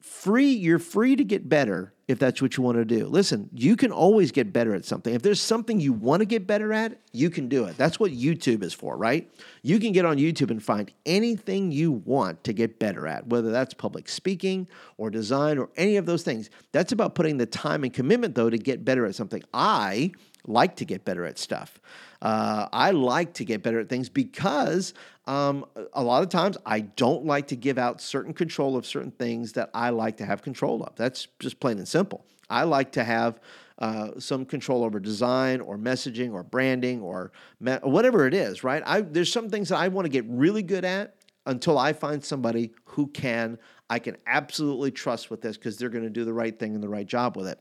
Free 0.00 0.50
you're 0.50 0.78
free 0.78 1.14
to 1.14 1.24
get 1.24 1.48
better 1.48 1.92
if 2.08 2.18
that's 2.18 2.42
what 2.42 2.56
you 2.56 2.62
want 2.62 2.76
to 2.78 2.84
do. 2.84 3.06
Listen 3.06 3.48
you 3.52 3.76
can 3.76 3.92
always 3.92 4.32
get 4.32 4.52
better 4.52 4.74
at 4.74 4.84
something. 4.84 5.14
If 5.14 5.22
there's 5.22 5.40
something 5.40 5.78
you 5.78 5.92
want 5.92 6.20
to 6.20 6.26
get 6.26 6.46
better 6.46 6.72
at 6.72 6.98
you 7.12 7.30
can 7.30 7.48
do 7.48 7.64
it. 7.64 7.76
That's 7.76 8.00
what 8.00 8.10
youtube 8.10 8.62
is 8.62 8.72
for 8.72 8.96
right? 8.96 9.30
You 9.62 9.78
can 9.78 9.92
get 9.92 10.04
on 10.04 10.16
youtube 10.16 10.50
and 10.50 10.62
find 10.62 10.90
anything 11.06 11.70
you 11.70 11.92
want 11.92 12.42
to 12.44 12.52
get 12.52 12.78
better 12.78 13.06
at 13.06 13.26
whether 13.28 13.50
that's 13.50 13.74
public 13.74 14.08
speaking 14.08 14.66
or 14.96 15.10
design 15.10 15.58
or 15.58 15.68
any 15.76 15.96
of 15.96 16.06
those 16.06 16.24
things. 16.24 16.50
That's 16.72 16.92
about 16.92 17.14
putting 17.14 17.36
the 17.36 17.46
time 17.46 17.84
and 17.84 17.92
commitment 17.92 18.34
though 18.34 18.50
to 18.50 18.58
get 18.58 18.84
better 18.84 19.06
at 19.06 19.14
something. 19.14 19.42
I 19.54 20.12
like 20.48 20.76
to 20.76 20.84
get 20.84 21.04
better 21.04 21.24
at 21.24 21.38
stuff 21.38 21.80
uh, 22.20 22.68
I 22.72 22.90
like 22.90 23.34
to 23.34 23.44
get 23.44 23.62
better 23.62 23.80
at 23.80 23.88
things 23.88 24.08
because 24.08 24.94
um, 25.26 25.66
a 25.92 26.02
lot 26.02 26.22
of 26.22 26.28
times 26.28 26.56
I 26.66 26.80
don't 26.80 27.24
like 27.24 27.48
to 27.48 27.56
give 27.56 27.78
out 27.78 28.00
certain 28.00 28.32
control 28.32 28.76
of 28.76 28.86
certain 28.86 29.12
things 29.12 29.52
that 29.52 29.70
I 29.72 29.90
like 29.90 30.16
to 30.18 30.26
have 30.26 30.42
control 30.42 30.82
of. 30.82 30.96
That's 30.96 31.28
just 31.38 31.60
plain 31.60 31.78
and 31.78 31.86
simple. 31.86 32.24
I 32.50 32.64
like 32.64 32.92
to 32.92 33.04
have 33.04 33.40
uh, 33.78 34.18
some 34.18 34.44
control 34.44 34.82
over 34.82 34.98
design 34.98 35.60
or 35.60 35.78
messaging 35.78 36.32
or 36.32 36.42
branding 36.42 37.00
or 37.02 37.30
me- 37.60 37.78
whatever 37.82 38.26
it 38.26 38.34
is, 38.34 38.64
right? 38.64 38.82
I, 38.84 39.02
there's 39.02 39.32
some 39.32 39.48
things 39.48 39.68
that 39.68 39.76
I 39.76 39.88
want 39.88 40.06
to 40.06 40.10
get 40.10 40.24
really 40.28 40.62
good 40.62 40.84
at 40.84 41.14
until 41.46 41.78
I 41.78 41.92
find 41.92 42.24
somebody 42.24 42.72
who 42.84 43.06
can, 43.06 43.58
I 43.88 44.00
can 44.00 44.16
absolutely 44.26 44.90
trust 44.90 45.30
with 45.30 45.40
this 45.40 45.56
because 45.56 45.78
they're 45.78 45.88
going 45.88 46.04
to 46.04 46.10
do 46.10 46.24
the 46.24 46.32
right 46.32 46.58
thing 46.58 46.74
and 46.74 46.82
the 46.82 46.88
right 46.88 47.06
job 47.06 47.36
with 47.36 47.46
it. 47.46 47.60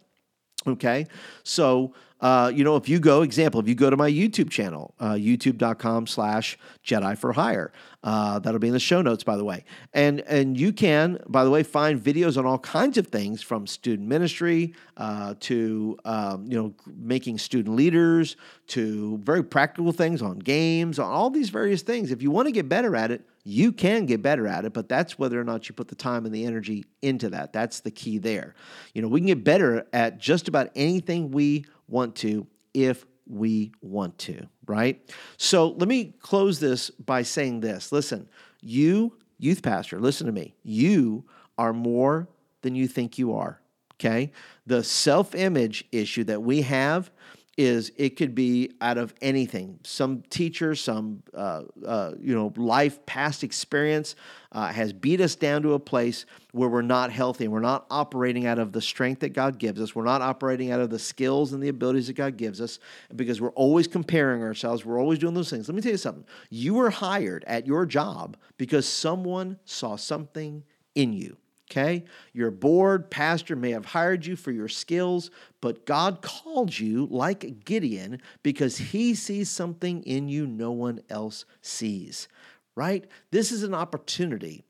Okay. 0.68 1.08
So, 1.44 1.94
uh, 2.20 2.52
you 2.54 2.64
know, 2.64 2.76
if 2.76 2.90
you 2.90 3.00
go, 3.00 3.22
example, 3.22 3.60
if 3.60 3.68
you 3.68 3.76
go 3.76 3.90
to 3.90 3.96
my 3.96 4.10
YouTube 4.10 4.50
channel, 4.50 4.94
uh, 5.00 5.12
youtube.com 5.12 6.08
slash 6.08 6.58
Jedi 6.84 7.18
for 7.18 7.32
Hire, 7.32 7.72
uh, 8.04 8.40
that'll 8.40 8.60
be 8.60 8.68
in 8.68 8.74
the 8.74 8.80
show 8.80 9.02
notes, 9.02 9.24
by 9.24 9.38
the 9.38 9.44
way. 9.44 9.64
And, 9.94 10.22
and 10.22 10.60
you 10.60 10.74
can, 10.74 11.20
by 11.28 11.44
the 11.44 11.52
way, 11.52 11.62
find 11.62 12.02
videos 12.02 12.38
on 12.38 12.46
all 12.46 12.58
kinds 12.58 12.98
of 12.98 13.08
things 13.08 13.42
from 13.44 13.68
student 13.68 14.08
ministry 14.08 14.74
uh, 14.98 15.36
to, 15.42 15.98
um, 16.06 16.48
you 16.48 16.58
know, 16.58 16.74
making 16.88 17.38
student 17.38 17.76
leaders 17.76 18.36
to 18.68 19.20
very 19.20 19.44
practical 19.44 19.92
things 19.92 20.22
on 20.22 20.40
games, 20.40 20.98
on 20.98 21.10
all 21.12 21.30
these 21.30 21.50
various 21.50 21.84
things. 21.84 22.12
If 22.12 22.22
you 22.22 22.32
want 22.32 22.48
to 22.48 22.52
get 22.52 22.68
better 22.68 22.96
at 22.96 23.12
it, 23.12 23.22
you 23.50 23.72
can 23.72 24.06
get 24.06 24.22
better 24.22 24.46
at 24.46 24.66
it, 24.66 24.74
but 24.74 24.90
that's 24.90 25.18
whether 25.18 25.40
or 25.40 25.44
not 25.46 25.70
you 25.70 25.74
put 25.74 25.88
the 25.88 25.96
time 25.96 26.26
and 26.26 26.36
the 26.36 26.44
energy 26.44 26.84
into 27.02 27.30
that. 27.30 27.54
That's 27.54 27.80
the 27.80 27.92
key 27.92 28.18
there. 28.18 28.56
You 28.94 29.02
know, 29.02 29.08
we 29.08 29.22
can 29.22 29.28
get 29.28 29.46
better 29.46 29.88
at 29.94 30.18
just 30.18 30.50
about 30.50 30.70
anything 30.76 31.32
we 31.32 31.64
want 31.88 32.18
to 32.18 32.46
if 32.74 33.06
we 33.26 33.72
want 33.80 34.18
to, 34.18 34.48
right? 34.66 35.02
So 35.38 35.70
let 35.70 35.88
me 35.88 36.14
close 36.20 36.60
this 36.60 36.90
by 36.90 37.22
saying 37.22 37.62
this. 37.62 37.94
Listen, 37.94 38.28
you, 38.60 39.14
youth 39.38 39.62
pastor, 39.62 39.98
listen 39.98 40.28
to 40.28 40.34
me. 40.34 40.54
You 40.64 41.24
are 41.58 41.72
more 41.72 42.28
than 42.64 42.76
you 42.76 42.86
think 42.86 43.18
you 43.18 43.34
are, 43.34 43.62
okay? 43.94 44.34
The 44.66 44.84
self 44.84 45.34
image 45.34 45.86
issue 45.94 46.26
that 46.26 46.44
we 46.44 46.64
have 46.64 47.12
is 47.58 47.92
it 47.98 48.16
could 48.16 48.36
be 48.36 48.72
out 48.82 49.00
of 49.00 49.14
anything. 49.20 49.80
Some 49.84 50.22
teacher, 50.30 50.76
some 50.76 51.24
uh, 51.34 51.64
uh, 51.86 52.14
you 52.20 52.36
know 52.36 52.54
life 52.56 53.04
past 53.08 53.44
experience 53.44 54.16
uh, 54.52 54.68
has 54.68 54.94
beat 54.94 55.20
us 55.22 55.36
down 55.36 55.64
to 55.64 55.74
a 55.74 55.80
place 55.80 56.28
where 56.52 56.70
we're 56.70 56.84
not 56.84 57.12
healthy. 57.12 57.48
We're 57.48 57.60
not 57.60 57.88
operating 57.90 58.46
out 58.46 58.60
of 58.60 58.72
the 58.72 58.82
strength 58.82 59.22
that 59.22 59.34
God 59.34 59.58
gives 59.58 59.82
us. 59.82 59.96
We're 59.96 60.04
not 60.04 60.22
operating 60.22 60.72
out 60.72 60.80
of 60.80 60.92
the 60.92 61.00
skills 61.00 61.54
and 61.54 61.62
the 61.62 61.70
abilities 61.70 62.08
that 62.08 62.14
God 62.14 62.38
gives 62.38 62.62
us 62.62 62.80
because 63.16 63.42
we're 63.42 63.50
always 63.50 63.88
comparing 63.88 64.44
ourselves. 64.44 64.86
We're 64.86 65.00
always 65.00 65.18
doing 65.18 65.34
those 65.34 65.50
things. 65.50 65.68
Let 65.68 65.76
me 65.76 65.82
tell 65.82 65.92
you 65.92 65.98
something. 65.98 66.26
You 66.52 66.76
were 66.76 66.92
hired 66.92 67.44
at 67.48 67.66
your 67.66 67.88
job 67.88 68.38
because 68.58 68.88
someone 68.88 69.58
saw 69.66 69.96
something 69.96 70.64
in 70.94 71.14
you. 71.14 71.38
Okay? 71.70 72.06
Your 72.34 72.52
board, 72.52 73.10
pastor 73.12 73.56
may 73.56 73.72
have 73.72 73.86
hired 73.86 74.26
you 74.26 74.36
for 74.36 74.52
your 74.52 74.70
skills, 74.70 75.32
but 75.60 75.86
God 75.86 76.22
called 76.22 76.78
you 76.78 77.08
like 77.12 77.66
Gideon 77.66 78.22
because 78.42 78.78
he 78.78 79.14
sees 79.16 79.50
something 79.50 80.02
in 80.04 80.30
you 80.30 80.48
no 80.48 80.72
one 80.72 81.02
else 81.10 81.46
sees, 81.62 82.30
right? 82.76 83.06
This 83.32 83.52
is 83.52 83.64
an 83.64 83.74
opportunity 83.74 84.64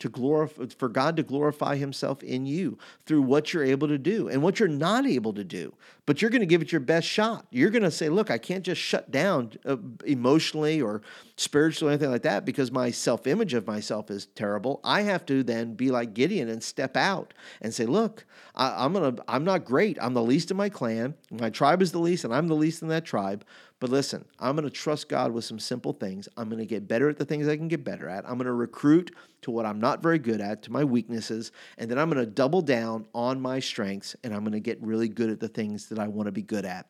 to 0.00 0.08
glorify 0.08 0.64
for 0.76 0.88
God 0.88 1.16
to 1.16 1.22
glorify 1.22 1.76
himself 1.76 2.22
in 2.22 2.46
you 2.46 2.78
through 3.06 3.22
what 3.22 3.52
you're 3.52 3.62
able 3.62 3.86
to 3.88 3.98
do 3.98 4.28
and 4.28 4.42
what 4.42 4.58
you're 4.58 4.68
not 4.68 5.06
able 5.06 5.34
to 5.34 5.44
do 5.44 5.74
but 6.06 6.20
you're 6.20 6.30
going 6.30 6.40
to 6.40 6.46
give 6.46 6.62
it 6.62 6.72
your 6.72 6.80
best 6.80 7.06
shot 7.06 7.46
you're 7.50 7.70
going 7.70 7.82
to 7.82 7.90
say 7.90 8.08
look 8.08 8.30
I 8.30 8.38
can't 8.38 8.64
just 8.64 8.80
shut 8.80 9.10
down 9.10 9.52
uh, 9.64 9.76
emotionally 10.06 10.80
or 10.80 11.02
spiritually 11.40 11.90
or 11.90 11.94
anything 11.94 12.10
like 12.10 12.22
that 12.22 12.44
because 12.44 12.70
my 12.70 12.90
self-image 12.90 13.54
of 13.54 13.66
myself 13.66 14.10
is 14.10 14.26
terrible 14.34 14.80
I 14.84 15.02
have 15.02 15.24
to 15.26 15.42
then 15.42 15.74
be 15.74 15.90
like 15.90 16.12
Gideon 16.12 16.48
and 16.48 16.62
step 16.62 16.96
out 16.96 17.32
and 17.62 17.72
say 17.72 17.86
look 17.86 18.26
I, 18.54 18.84
I'm 18.84 18.92
going 18.92 19.16
to 19.16 19.24
I'm 19.26 19.44
not 19.44 19.64
great 19.64 19.96
I'm 20.00 20.14
the 20.14 20.22
least 20.22 20.50
in 20.50 20.56
my 20.56 20.68
clan 20.68 21.14
my 21.30 21.48
tribe 21.48 21.80
is 21.80 21.92
the 21.92 21.98
least 21.98 22.24
and 22.24 22.34
I'm 22.34 22.48
the 22.48 22.54
least 22.54 22.82
in 22.82 22.88
that 22.88 23.04
tribe 23.04 23.44
but 23.80 23.88
listen, 23.88 24.26
I'm 24.38 24.56
going 24.56 24.68
to 24.68 24.70
trust 24.70 25.08
God 25.08 25.32
with 25.32 25.44
some 25.46 25.58
simple 25.58 25.94
things. 25.94 26.28
I'm 26.36 26.50
going 26.50 26.58
to 26.58 26.66
get 26.66 26.86
better 26.86 27.08
at 27.08 27.16
the 27.16 27.24
things 27.24 27.48
I 27.48 27.56
can 27.56 27.66
get 27.66 27.82
better 27.82 28.10
at. 28.10 28.26
I'm 28.26 28.36
going 28.36 28.44
to 28.44 28.52
recruit 28.52 29.16
to 29.40 29.50
what 29.50 29.64
I'm 29.64 29.80
not 29.80 30.02
very 30.02 30.18
good 30.18 30.42
at, 30.42 30.62
to 30.64 30.72
my 30.72 30.84
weaknesses, 30.84 31.50
and 31.78 31.90
then 31.90 31.98
I'm 31.98 32.10
going 32.10 32.22
to 32.22 32.30
double 32.30 32.60
down 32.60 33.06
on 33.14 33.40
my 33.40 33.58
strengths 33.58 34.14
and 34.22 34.34
I'm 34.34 34.40
going 34.40 34.52
to 34.52 34.60
get 34.60 34.80
really 34.82 35.08
good 35.08 35.30
at 35.30 35.40
the 35.40 35.48
things 35.48 35.86
that 35.88 35.98
I 35.98 36.08
want 36.08 36.26
to 36.26 36.32
be 36.32 36.42
good 36.42 36.66
at. 36.66 36.86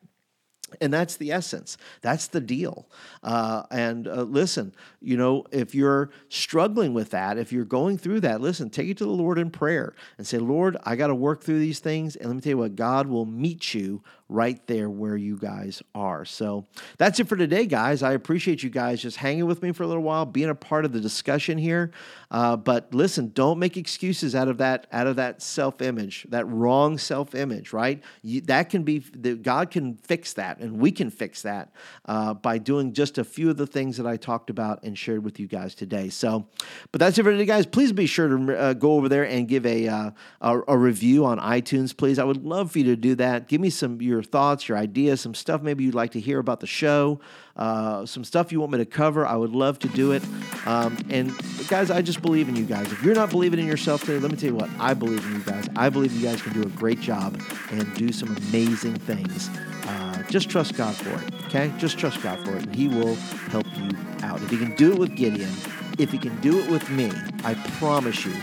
And 0.79 0.93
that's 0.93 1.17
the 1.17 1.31
essence. 1.31 1.77
That's 2.01 2.27
the 2.27 2.39
deal. 2.39 2.87
Uh, 3.23 3.63
and 3.71 4.07
uh, 4.07 4.23
listen, 4.23 4.73
you 5.01 5.17
know, 5.17 5.45
if 5.51 5.75
you're 5.75 6.11
struggling 6.29 6.93
with 6.93 7.09
that, 7.11 7.37
if 7.37 7.51
you're 7.51 7.65
going 7.65 7.97
through 7.97 8.21
that, 8.21 8.41
listen, 8.41 8.69
take 8.69 8.89
it 8.89 8.97
to 8.97 9.05
the 9.05 9.11
Lord 9.11 9.37
in 9.37 9.49
prayer 9.49 9.93
and 10.17 10.25
say, 10.25 10.37
Lord, 10.37 10.77
I 10.83 10.95
got 10.95 11.07
to 11.07 11.15
work 11.15 11.43
through 11.43 11.59
these 11.59 11.79
things. 11.79 12.15
And 12.15 12.27
let 12.27 12.35
me 12.35 12.41
tell 12.41 12.51
you 12.51 12.57
what, 12.57 12.75
God 12.75 13.07
will 13.07 13.25
meet 13.25 13.73
you 13.73 14.01
right 14.31 14.65
there 14.65 14.89
where 14.89 15.17
you 15.17 15.37
guys 15.37 15.83
are. 15.93 16.23
So 16.23 16.65
that's 16.97 17.19
it 17.19 17.27
for 17.27 17.35
today, 17.35 17.65
guys. 17.65 18.01
I 18.01 18.13
appreciate 18.13 18.63
you 18.63 18.69
guys 18.69 19.01
just 19.01 19.17
hanging 19.17 19.45
with 19.45 19.61
me 19.61 19.73
for 19.73 19.83
a 19.83 19.87
little 19.87 20.03
while, 20.03 20.25
being 20.25 20.49
a 20.49 20.55
part 20.55 20.85
of 20.85 20.93
the 20.93 21.01
discussion 21.01 21.57
here. 21.57 21.91
Uh, 22.31 22.55
but 22.55 22.93
listen, 22.93 23.31
don't 23.35 23.59
make 23.59 23.75
excuses 23.75 24.33
out 24.33 24.47
of 24.47 24.57
that 24.59 24.87
out 24.91 25.05
of 25.05 25.17
that 25.17 25.41
self 25.41 25.81
image, 25.81 26.25
that 26.29 26.47
wrong 26.47 26.97
self 26.97 27.35
image. 27.35 27.73
Right? 27.73 28.01
You, 28.21 28.39
that 28.41 28.69
can 28.69 28.83
be 28.83 28.99
God 28.99 29.69
can 29.69 29.97
fix 29.97 30.33
that, 30.33 30.59
and 30.59 30.79
we 30.79 30.91
can 30.91 31.09
fix 31.09 31.41
that 31.41 31.73
uh, 32.05 32.33
by 32.33 32.57
doing 32.57 32.93
just 32.93 33.17
a 33.17 33.25
few 33.25 33.49
of 33.49 33.57
the 33.57 33.67
things 33.67 33.97
that 33.97 34.07
I 34.07 34.15
talked 34.15 34.49
about 34.49 34.83
and 34.83 34.97
shared 34.97 35.25
with 35.25 35.39
you 35.39 35.47
guys 35.47 35.75
today. 35.75 36.07
So, 36.07 36.47
but 36.93 36.99
that's 36.99 37.17
it 37.17 37.23
for 37.23 37.31
today, 37.31 37.45
guys. 37.45 37.65
Please 37.65 37.91
be 37.91 38.05
sure 38.05 38.29
to 38.29 38.57
uh, 38.57 38.73
go 38.73 38.93
over 38.93 39.09
there 39.09 39.25
and 39.25 39.47
give 39.47 39.65
a, 39.65 39.89
uh, 39.89 40.11
a 40.39 40.61
a 40.69 40.77
review 40.77 41.25
on 41.25 41.37
iTunes, 41.37 41.95
please. 41.95 42.17
I 42.17 42.23
would 42.23 42.45
love 42.45 42.71
for 42.71 42.79
you 42.79 42.85
to 42.85 42.95
do 42.95 43.15
that. 43.15 43.49
Give 43.49 43.59
me 43.59 43.69
some 43.69 44.01
your 44.01 44.20
your 44.21 44.29
thoughts, 44.29 44.69
your 44.69 44.77
ideas, 44.77 45.19
some 45.21 45.33
stuff 45.33 45.61
maybe 45.61 45.83
you'd 45.83 45.95
like 45.95 46.11
to 46.11 46.19
hear 46.19 46.39
about 46.39 46.59
the 46.59 46.67
show, 46.67 47.19
uh, 47.55 48.05
some 48.05 48.23
stuff 48.23 48.51
you 48.51 48.59
want 48.59 48.71
me 48.71 48.77
to 48.77 48.85
cover. 48.85 49.25
I 49.25 49.35
would 49.35 49.51
love 49.51 49.79
to 49.79 49.87
do 49.89 50.11
it. 50.11 50.23
Um, 50.65 50.97
and 51.09 51.33
guys, 51.67 51.89
I 51.89 52.01
just 52.01 52.21
believe 52.21 52.47
in 52.47 52.55
you 52.55 52.65
guys. 52.65 52.91
If 52.91 53.03
you're 53.03 53.15
not 53.15 53.31
believing 53.31 53.59
in 53.59 53.65
yourself 53.65 54.01
today, 54.01 54.19
let 54.19 54.31
me 54.31 54.37
tell 54.37 54.49
you 54.49 54.55
what, 54.55 54.69
I 54.79 54.93
believe 54.93 55.25
in 55.25 55.33
you 55.33 55.39
guys. 55.39 55.67
I 55.75 55.89
believe 55.89 56.13
you 56.13 56.21
guys 56.21 56.41
can 56.41 56.53
do 56.53 56.61
a 56.61 56.69
great 56.69 56.99
job 56.99 57.41
and 57.71 57.93
do 57.95 58.11
some 58.11 58.35
amazing 58.37 58.95
things. 58.95 59.49
Uh, 59.87 60.23
just 60.29 60.49
trust 60.49 60.75
God 60.75 60.95
for 60.95 61.09
it, 61.09 61.45
okay? 61.45 61.73
Just 61.79 61.97
trust 61.97 62.21
God 62.21 62.39
for 62.45 62.55
it, 62.55 62.63
and 62.63 62.75
He 62.75 62.87
will 62.87 63.15
help 63.49 63.65
you 63.77 63.89
out. 64.21 64.41
If 64.43 64.51
He 64.51 64.57
can 64.57 64.75
do 64.75 64.93
it 64.93 64.99
with 64.99 65.15
Gideon, 65.15 65.51
if 65.97 66.11
He 66.11 66.19
can 66.19 66.39
do 66.41 66.59
it 66.59 66.69
with 66.69 66.87
me, 66.91 67.11
I 67.43 67.55
promise 67.79 68.23
you, 68.23 68.33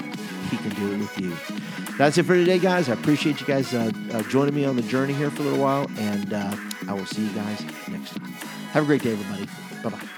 He 0.50 0.56
can 0.56 0.70
do 0.70 0.92
it 0.92 0.98
with 0.98 1.20
you. 1.20 1.77
That's 1.98 2.16
it 2.16 2.26
for 2.26 2.34
today, 2.34 2.60
guys. 2.60 2.88
I 2.88 2.92
appreciate 2.92 3.40
you 3.40 3.46
guys 3.46 3.74
uh, 3.74 3.90
uh, 4.12 4.22
joining 4.22 4.54
me 4.54 4.64
on 4.64 4.76
the 4.76 4.82
journey 4.82 5.14
here 5.14 5.32
for 5.32 5.42
a 5.42 5.44
little 5.46 5.58
while, 5.58 5.90
and 5.98 6.32
uh, 6.32 6.56
I 6.86 6.92
will 6.92 7.06
see 7.06 7.26
you 7.26 7.32
guys 7.34 7.60
next 7.88 8.14
time. 8.14 8.32
Have 8.70 8.84
a 8.84 8.86
great 8.86 9.02
day, 9.02 9.12
everybody. 9.12 9.48
Bye 9.82 9.90
bye. 9.90 10.08